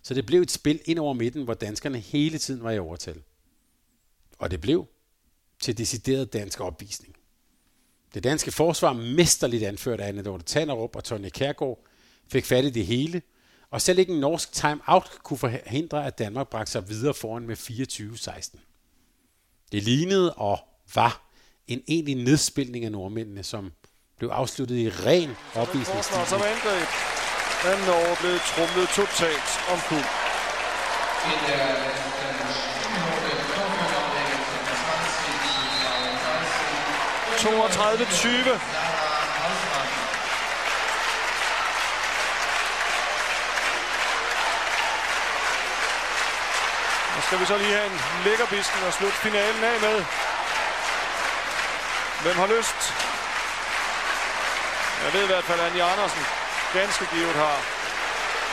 [0.01, 3.21] Så det blev et spil ind over midten, hvor danskerne hele tiden var i overtal.
[4.39, 4.87] Og det blev
[5.59, 7.15] til decideret dansk opvisning.
[8.13, 11.85] Det danske forsvar, mesterligt anført af Anne Tannerup og Tonje Kærgaard,
[12.27, 13.21] fik fat i det hele,
[13.69, 17.57] og selv ikke en norsk timeout kunne forhindre, at Danmark bragte sig videre foran med
[17.57, 18.57] 24-16.
[19.71, 20.59] Det lignede og
[20.95, 21.24] var
[21.67, 23.71] en egentlig nedspilning af nordmændene, som
[24.17, 26.25] blev afsluttet i ren opvisningsstil.
[26.27, 26.87] Som angreb.
[27.65, 30.05] Men Norge blev trumlet totalt om kul.
[37.45, 37.47] 32-20.
[47.15, 50.05] Nu skal vi så lige have en lækker bisken og slutte finalen af med.
[52.25, 52.79] Hvem har lyst?
[55.03, 56.23] Jeg ved i hvert fald, at Anja Andersen
[56.77, 57.57] ganske givet har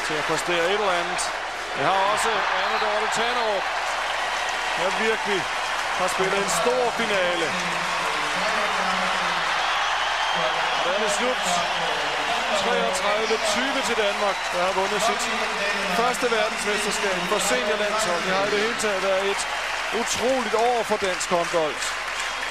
[0.07, 1.23] til at præstere et eller andet.
[1.79, 3.66] Jeg har også Anne Dorte Tannerup,
[4.79, 5.41] der virkelig
[6.01, 7.47] har spillet en stor finale.
[10.39, 10.51] Og
[10.85, 11.43] der er det slut.
[12.62, 15.25] 33-20 til Danmark, der har vundet sit
[16.01, 18.23] første verdensmesterskab for seniorlandshold.
[18.27, 19.43] Det har i det hele taget været et
[20.01, 22.01] utroligt år for dansk håndbold.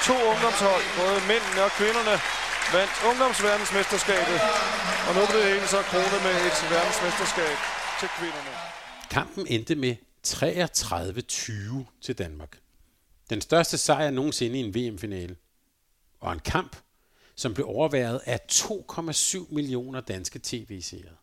[0.08, 2.16] To ungdomshold, både mændene og kvinderne,
[2.76, 4.38] vandt ungdomsverdensmesterskabet,
[5.08, 7.56] og nu blev det hele så kronet med et verdensmesterskab
[8.00, 8.54] til kvinderne.
[9.16, 9.96] Kampen endte med
[10.28, 12.60] 33-20 til Danmark.
[13.30, 15.36] Den største sejr nogensinde i en VM-finale.
[16.20, 16.76] Og en kamp,
[17.36, 21.16] som blev overværet af 2,7 millioner danske tv-seere.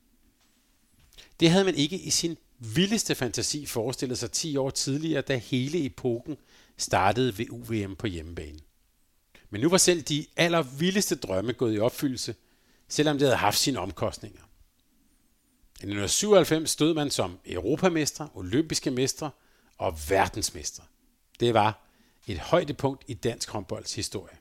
[1.40, 5.84] Det havde man ikke i sin vildeste fantasi forestillet sig 10 år tidligere, da hele
[5.84, 6.36] epoken
[6.76, 8.67] startede ved UVM på hjemmebane.
[9.51, 12.34] Men nu var selv de allervildeste drømme gået i opfyldelse,
[12.88, 14.40] selvom det havde haft sine omkostninger.
[15.80, 19.30] I 1997 stod man som europamester, olympiske mestre
[19.78, 20.82] og verdensmester.
[21.40, 21.88] Det var
[22.26, 24.36] et højdepunkt i dansk håndbolds historie.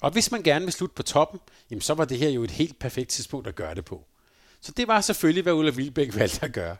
[0.00, 1.40] Og hvis man gerne vil slutte på toppen,
[1.70, 4.06] jamen så var det her jo et helt perfekt tidspunkt at gøre det på.
[4.60, 6.76] Så det var selvfølgelig, hvad Ulla Vilbæk valgte at gøre.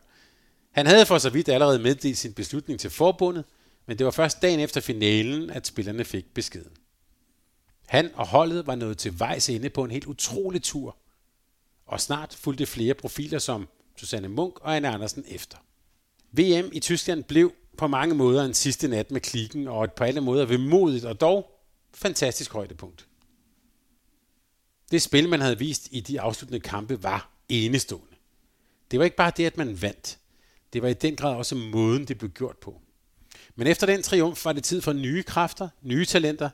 [0.71, 3.45] Han havde for så vidt allerede meddelt sin beslutning til forbundet,
[3.85, 6.71] men det var først dagen efter finalen, at spillerne fik beskeden.
[7.89, 10.97] Han og holdet var nået til vejs ende på en helt utrolig tur,
[11.85, 15.57] og snart fulgte flere profiler som Susanne Munk og Anne Andersen efter.
[16.31, 20.03] VM i Tyskland blev på mange måder en sidste nat med klikken, og et på
[20.03, 21.59] alle måder vemodigt og dog
[21.93, 23.07] fantastisk højdepunkt.
[24.91, 28.15] Det spil, man havde vist i de afsluttende kampe, var enestående.
[28.91, 30.19] Det var ikke bare det, at man vandt.
[30.73, 32.81] Det var i den grad også måden, det blev gjort på.
[33.55, 36.49] Men efter den triumf var det tid for nye kræfter, nye talenter,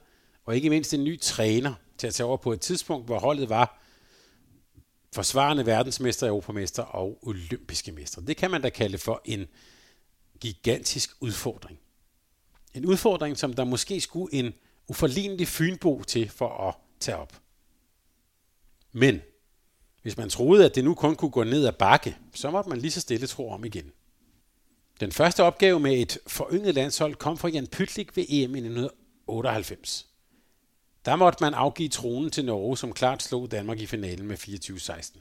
[0.45, 3.49] og ikke mindst en ny træner til at tage over på et tidspunkt, hvor holdet
[3.49, 3.81] var
[5.13, 8.21] forsvarende verdensmester, europamester og olympiske mester.
[8.21, 9.47] Det kan man da kalde for en
[10.39, 11.79] gigantisk udfordring.
[12.73, 14.53] En udfordring, som der måske skulle en
[14.87, 17.41] uforlignelig fynbo til for at tage op.
[18.91, 19.21] Men
[20.01, 22.79] hvis man troede, at det nu kun kunne gå ned ad bakke, så måtte man
[22.79, 23.91] lige så stille tro om igen.
[24.99, 30.14] Den første opgave med et forynget landshold kom fra Jan Pytlik ved EM i 1998.
[31.05, 35.19] Der måtte man afgive tronen til Norge, som klart slog Danmark i finalen med 24-16.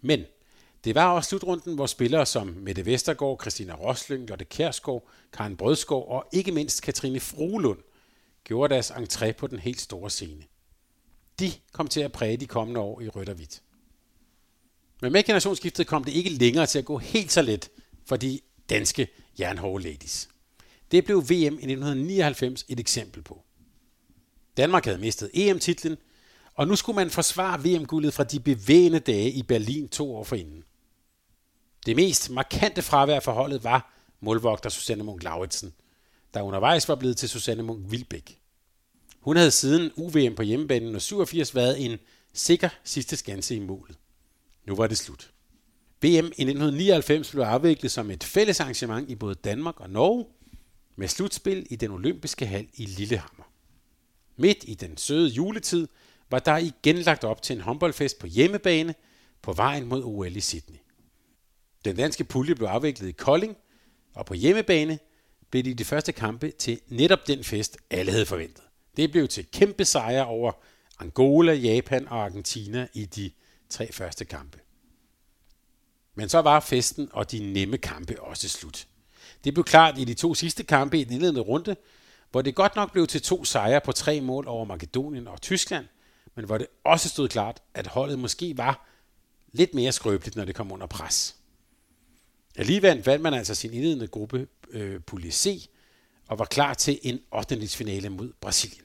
[0.00, 0.24] Men
[0.84, 6.08] det var også slutrunden, hvor spillere som Mette Vestergaard, Christina Roslyng, Lotte Kærsgaard, Karen Brødskov
[6.08, 7.78] og ikke mindst Katrine Fruelund
[8.44, 10.42] gjorde deres entré på den helt store scene.
[11.40, 13.62] De kom til at præge de kommende år i rødt og hvidt.
[15.02, 17.70] Men med generationsskiftet kom det ikke længere til at gå helt så let
[18.06, 19.08] for de danske
[19.40, 20.28] jernhårde ladies.
[20.90, 23.44] Det blev VM i 1999 et eksempel på.
[24.58, 25.96] Danmark havde mistet EM-titlen,
[26.54, 30.64] og nu skulle man forsvare VM-guldet fra de bevægende dage i Berlin to år forinden.
[31.86, 35.74] Det mest markante fravær for holdet var målvogter Susanne Munk Lauritsen,
[36.34, 38.40] der undervejs var blevet til Susanne Munk Vilbæk.
[39.20, 41.98] Hun havde siden UVM på hjemmebanen og 87 været en
[42.34, 43.96] sikker sidste skanse i målet.
[44.66, 45.30] Nu var det slut.
[46.02, 50.26] VM i 1999 blev afviklet som et fælles arrangement i både Danmark og Norge,
[50.96, 53.47] med slutspil i den olympiske hal i Lillehammer.
[54.38, 55.88] Midt i den søde juletid
[56.30, 58.94] var der igen lagt op til en håndboldfest på hjemmebane
[59.42, 60.78] på vejen mod OL i Sydney.
[61.84, 63.56] Den danske pulje blev afviklet i Kolding,
[64.14, 64.98] og på hjemmebane
[65.50, 68.64] blev de de første kampe til netop den fest, alle havde forventet.
[68.96, 70.52] Det blev til kæmpe sejre over
[70.98, 73.30] Angola, Japan og Argentina i de
[73.68, 74.58] tre første kampe.
[76.14, 78.86] Men så var festen og de nemme kampe også slut.
[79.44, 81.76] Det blev klart i de to sidste kampe i den indledende runde,
[82.30, 85.86] hvor det godt nok blev til to sejre på tre mål over Makedonien og Tyskland,
[86.34, 88.88] men hvor det også stod klart, at holdet måske var
[89.52, 91.36] lidt mere skrøbeligt, når det kom under pres.
[92.56, 95.68] Alligevel vandt man altså sin indledende gruppe øh, Pulje C,
[96.28, 97.68] og var klar til en 8.
[97.68, 98.84] finale mod Brasilien.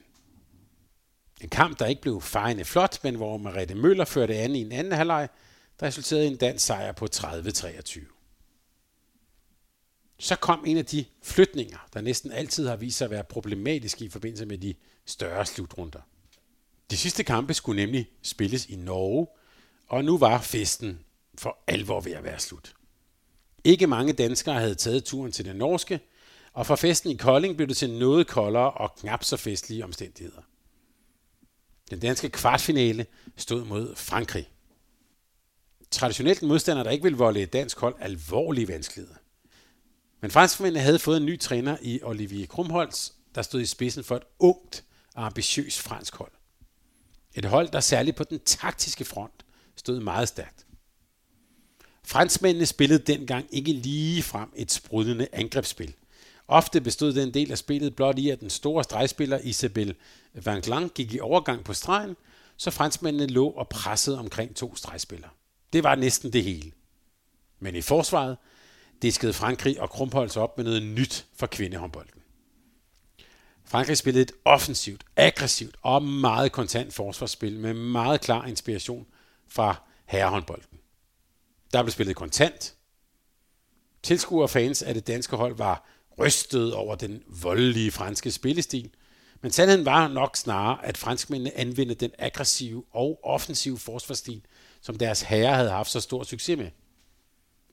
[1.40, 4.72] En kamp, der ikke blev fejende flot, men hvor Marette Møller førte an i en
[4.72, 5.28] anden halvleg,
[5.80, 8.13] der resulterede i en dansk sejr på 30-23.
[10.24, 14.04] Så kom en af de flytninger, der næsten altid har vist sig at være problematiske
[14.04, 14.74] i forbindelse med de
[15.06, 16.00] større slutrunder.
[16.90, 19.26] De sidste kampe skulle nemlig spilles i Norge,
[19.86, 21.00] og nu var festen
[21.38, 22.74] for alvor ved at være slut.
[23.64, 26.00] Ikke mange danskere havde taget turen til det norske,
[26.52, 30.42] og fra festen i Kolding blev det til noget koldere og knap så festlige omstændigheder.
[31.90, 33.06] Den danske kvartfinale
[33.36, 34.50] stod mod Frankrig.
[35.90, 39.16] Traditionelt en modstander, der ikke ville volde et dansk hold alvorlige vanskeligheder.
[40.24, 44.16] Men franskmændene havde fået en ny træner i Olivier Krumholz, der stod i spidsen for
[44.16, 46.32] et ungt og ambitiøst fransk hold.
[47.34, 49.44] Et hold, der særligt på den taktiske front
[49.76, 50.66] stod meget stærkt.
[52.04, 55.94] Franskmændene spillede dengang ikke lige frem et sprudlende angrebsspil.
[56.48, 59.94] Ofte bestod den del af spillet blot i, at den store stregspiller Isabel
[60.34, 62.16] Van Glang gik i overgang på stregen,
[62.56, 65.30] så franskmændene lå og pressede omkring to stregspillere.
[65.72, 66.72] Det var næsten det hele.
[67.60, 68.36] Men i forsvaret
[69.02, 72.20] diskede Frankrig og Krumpholz op med noget nyt for kvindehåndbolden.
[73.64, 79.06] Frankrig spillede et offensivt, aggressivt og meget kontant forsvarsspil med meget klar inspiration
[79.48, 80.78] fra herrehåndbolden.
[81.72, 82.74] Der blev spillet kontant.
[84.02, 85.88] Tilskuere og fans af det danske hold var
[86.18, 88.90] rystet over den voldelige franske spillestil,
[89.40, 94.42] men sandheden var nok snarere, at franskmændene anvendte den aggressive og offensive forsvarsstil,
[94.80, 96.70] som deres herrer havde haft så stor succes med.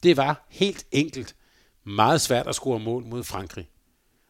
[0.04, 1.36] Det var helt enkelt
[1.84, 3.70] meget svært at score mål mod Frankrig.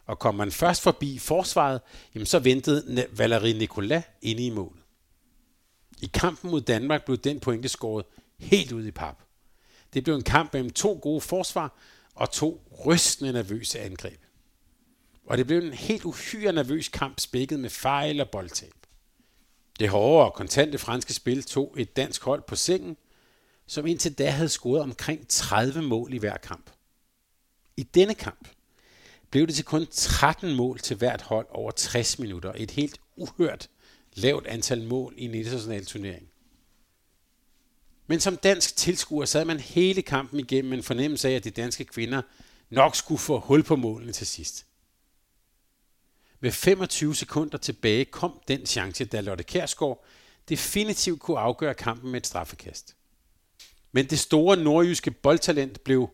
[0.05, 1.81] Og kom man først forbi forsvaret,
[2.15, 4.81] jamen så ventede Valerie Nicolas inde i målet.
[6.01, 8.05] I kampen mod Danmark blev den pointe scoret
[8.39, 9.23] helt ud i pap.
[9.93, 11.77] Det blev en kamp mellem to gode forsvar
[12.15, 14.21] og to rystende nervøse angreb.
[15.25, 18.73] Og det blev en helt uhyre nervøs kamp spækket med fejl og boldtab.
[19.79, 22.97] Det hårde og kontante franske spil tog et dansk hold på sengen,
[23.71, 26.69] som indtil da havde scoret omkring 30 mål i hver kamp.
[27.77, 28.49] I denne kamp
[29.29, 32.53] blev det til kun 13 mål til hvert hold over 60 minutter.
[32.55, 33.69] Et helt uhørt
[34.13, 36.27] lavt antal mål i en international turnering.
[38.07, 41.51] Men som dansk tilskuer sad man hele kampen igennem med en fornemmelse af, at de
[41.51, 42.21] danske kvinder
[42.69, 44.65] nok skulle få hul på målene til sidst.
[46.39, 50.05] Med 25 sekunder tilbage kom den chance, da Lotte Kærsgaard
[50.49, 52.95] definitivt kunne afgøre kampen med et straffekast.
[53.91, 56.09] Men det store nordjyske boldtalent blev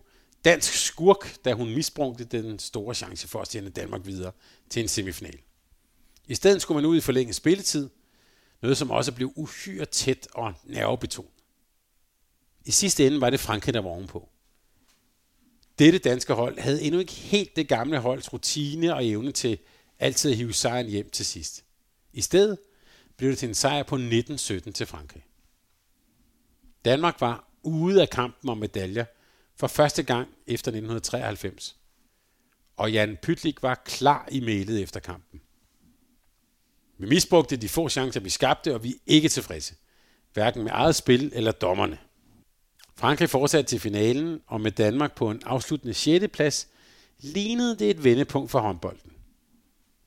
[0.45, 4.31] dansk skurk, da hun misbrugte den store chance for at sende Danmark videre
[4.69, 5.39] til en semifinal.
[6.27, 7.89] I stedet skulle man ud i forlænget spilletid,
[8.61, 11.31] noget som også blev uhyre tæt og nervebetonet.
[12.65, 14.29] I sidste ende var det Frankrig, der var ovenpå.
[15.79, 19.57] Dette danske hold havde endnu ikke helt det gamle holds rutine og evne til
[19.99, 21.63] altid at hive sejren hjem til sidst.
[22.13, 22.57] I stedet
[23.17, 25.25] blev det til en sejr på 19-17 til Frankrig.
[26.85, 29.05] Danmark var ude af kampen om medaljer
[29.55, 31.75] for første gang efter 1993.
[32.77, 35.41] Og Jan Pytlik var klar i mailet efter kampen.
[36.97, 39.75] Vi misbrugte de få chancer, vi skabte, og vi er ikke tilfredse.
[40.33, 41.97] Hverken med eget spil eller dommerne.
[42.95, 46.25] Frankrig fortsatte til finalen, og med Danmark på en afsluttende 6.
[46.33, 46.67] plads,
[47.19, 49.11] lignede det et vendepunkt for håndbolden.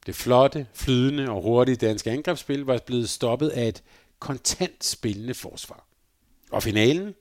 [0.06, 3.82] Det flotte, flydende og hurtige danske angrebsspil var blevet stoppet af et
[4.18, 5.86] kontant spillende forsvar.
[6.50, 7.14] Og finalen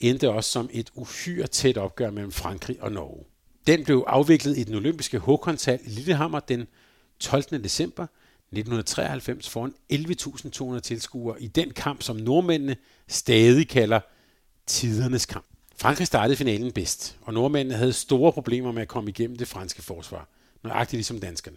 [0.00, 3.24] endte også som et uhyre tæt opgør mellem Frankrig og Norge.
[3.66, 6.66] Den blev afviklet i den olympiske Håkontal i Lillehammer den
[7.18, 7.42] 12.
[7.42, 8.06] december
[8.52, 9.74] 1993 foran
[10.74, 12.76] 11.200 tilskuere i den kamp, som nordmændene
[13.08, 14.00] stadig kalder
[14.66, 15.46] tidernes kamp.
[15.76, 19.82] Frankrig startede finalen bedst, og nordmændene havde store problemer med at komme igennem det franske
[19.82, 20.28] forsvar,
[20.62, 21.56] nøjagtigt ligesom danskerne.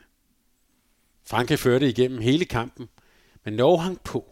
[1.25, 2.89] Frankrig førte igennem hele kampen,
[3.45, 4.25] men Norge hang på,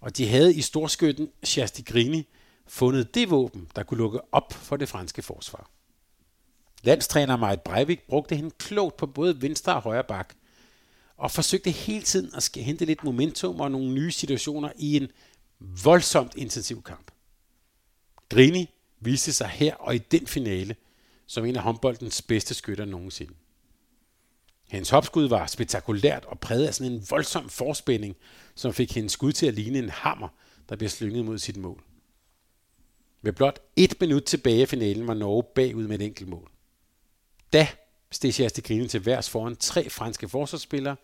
[0.00, 2.28] og de havde i storskytten Chastigrini
[2.72, 5.70] fundet det våben, der kunne lukke op for det franske forsvar.
[6.82, 10.34] Landstræner Marit Breivik brugte hende klogt på både venstre og højre bak,
[11.16, 15.08] og forsøgte hele tiden at hente lidt momentum og nogle nye situationer i en
[15.84, 17.10] voldsomt intensiv kamp.
[18.28, 18.70] Grini
[19.00, 20.76] viste sig her og i den finale
[21.26, 23.34] som en af håndboldens bedste skytter nogensinde.
[24.68, 28.16] Hendes hopskud var spektakulært og præget af sådan en voldsom forspænding,
[28.54, 30.28] som fik hendes skud til at ligne en hammer,
[30.68, 31.84] der blev slynget mod sit mål.
[33.22, 36.50] Med blot et minut tilbage i finalen var Norge bagud med et enkelt mål.
[37.52, 37.68] Da
[38.10, 40.96] steg Grine til værs foran tre franske forsvarsspillere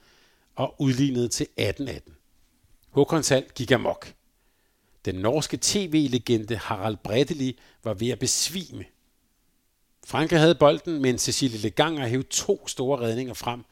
[0.54, 2.12] og udlignede til 18-18.
[2.90, 4.14] Håkon Sal gik amok.
[5.04, 8.84] Den norske tv-legende Harald Bredeli var ved at besvime.
[10.06, 13.64] Frankrig havde bolden, men Cecilie Leganger hævde to store redninger frem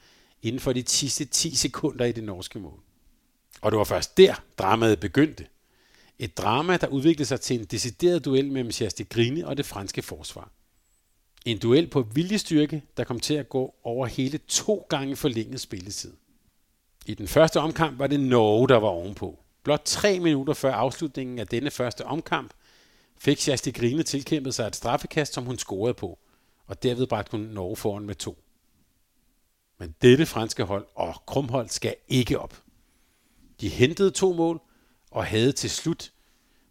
[0.43, 2.81] inden for de sidste 10 sekunder i det norske mål.
[3.61, 5.47] Og det var først der, dramaet begyndte.
[6.19, 8.73] Et drama, der udviklede sig til en decideret duel mellem
[9.09, 10.51] Grine og det franske forsvar.
[11.45, 16.13] En duel på viljestyrke, der kom til at gå over hele to gange forlænget spilletid.
[17.07, 19.39] I den første omkamp var det Norge, der var ovenpå.
[19.63, 22.53] Blot tre minutter før afslutningen af denne første omkamp
[23.19, 23.39] fik
[23.75, 26.19] Grine tilkæmpet sig et straffekast, som hun scorede på,
[26.67, 28.39] og derved bragte hun Norge foran med to.
[29.79, 32.63] Men dette franske hold og Krumhold skal ikke op.
[33.61, 34.61] De hentede to mål
[35.17, 36.13] og havde til slut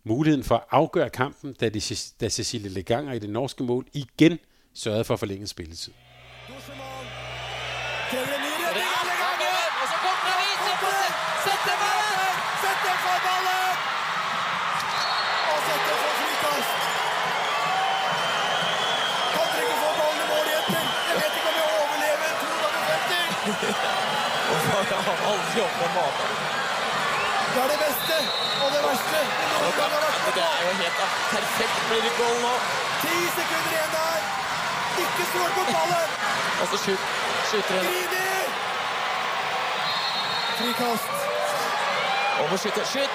[0.03, 1.81] muligheden for at afgøre kampen, da, de,
[2.21, 4.39] da Cecilie Leganger i det norske mål igen
[4.73, 5.93] sørgede for forlænget spilletid.
[24.51, 26.64] Og så har han aldri oppe maten.
[27.55, 28.15] Det er det beste
[28.63, 29.19] og det verste.
[30.37, 30.97] Det er jo helt
[31.35, 31.75] perfekt.
[31.89, 32.53] Blir det goal nå?
[33.03, 34.19] Ti sekunder igjen der.
[35.03, 36.09] Ikke stol på ballen.
[36.61, 37.03] Og så skyt,
[37.49, 37.85] skyter han.
[37.85, 38.27] Grini!
[40.57, 41.09] Frikast.
[42.39, 42.81] Og må skyte.
[42.93, 43.13] Skyt!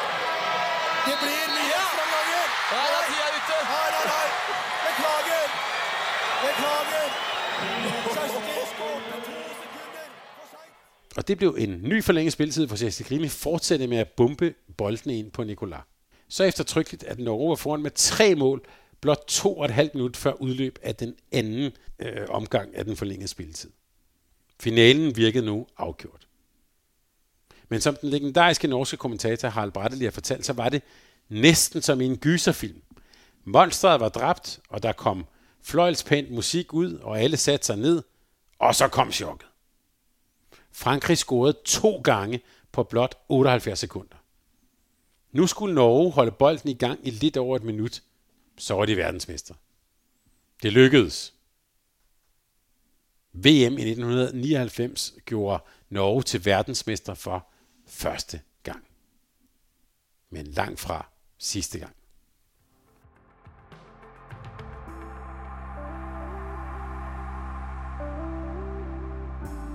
[1.07, 1.83] Det blir mye ja.
[1.83, 2.47] ekstraganger.
[2.73, 3.57] Her er tida ute.
[3.73, 4.29] Her er nei.
[4.87, 5.47] Beklager.
[6.45, 7.09] Beklager.
[8.15, 9.20] Kjersti skårte to
[11.17, 15.19] og det blev en ny forlænget spilletid for Jesse Grimi fortsætte med at bombe boldene
[15.19, 15.81] ind på Nicolas.
[16.29, 18.65] Så eftertrykkeligt, at Norge var foran med tre mål,
[19.01, 22.97] blot to og et halvt minut før udløb af den anden øh, omgang af den
[22.97, 23.71] forlængede spilletid.
[24.61, 26.27] Finalen virkede nu afgjort.
[27.69, 30.83] Men som den legendariske norske kommentator Harald Bratteli har fortalt, så var det
[31.29, 32.83] næsten som i en gyserfilm.
[33.45, 35.27] Monstret var dræbt, og der kom
[35.63, 38.03] fløjlspænt musik ud, og alle satte sig ned,
[38.59, 39.50] og så kom chokket.
[40.73, 42.41] Frankrig scorede to gange
[42.73, 44.17] på blot 78 sekunder.
[45.33, 48.03] Nu skulle Norge holde bolden i gang i lidt over et minut,
[48.59, 49.55] så var de verdensmester.
[50.63, 51.35] Det lykkedes.
[53.33, 57.47] VM i 1999 gjorde Norge til verdensmester for
[57.87, 58.85] første gang.
[60.31, 61.07] Men langt fra
[61.39, 61.97] sidste gang.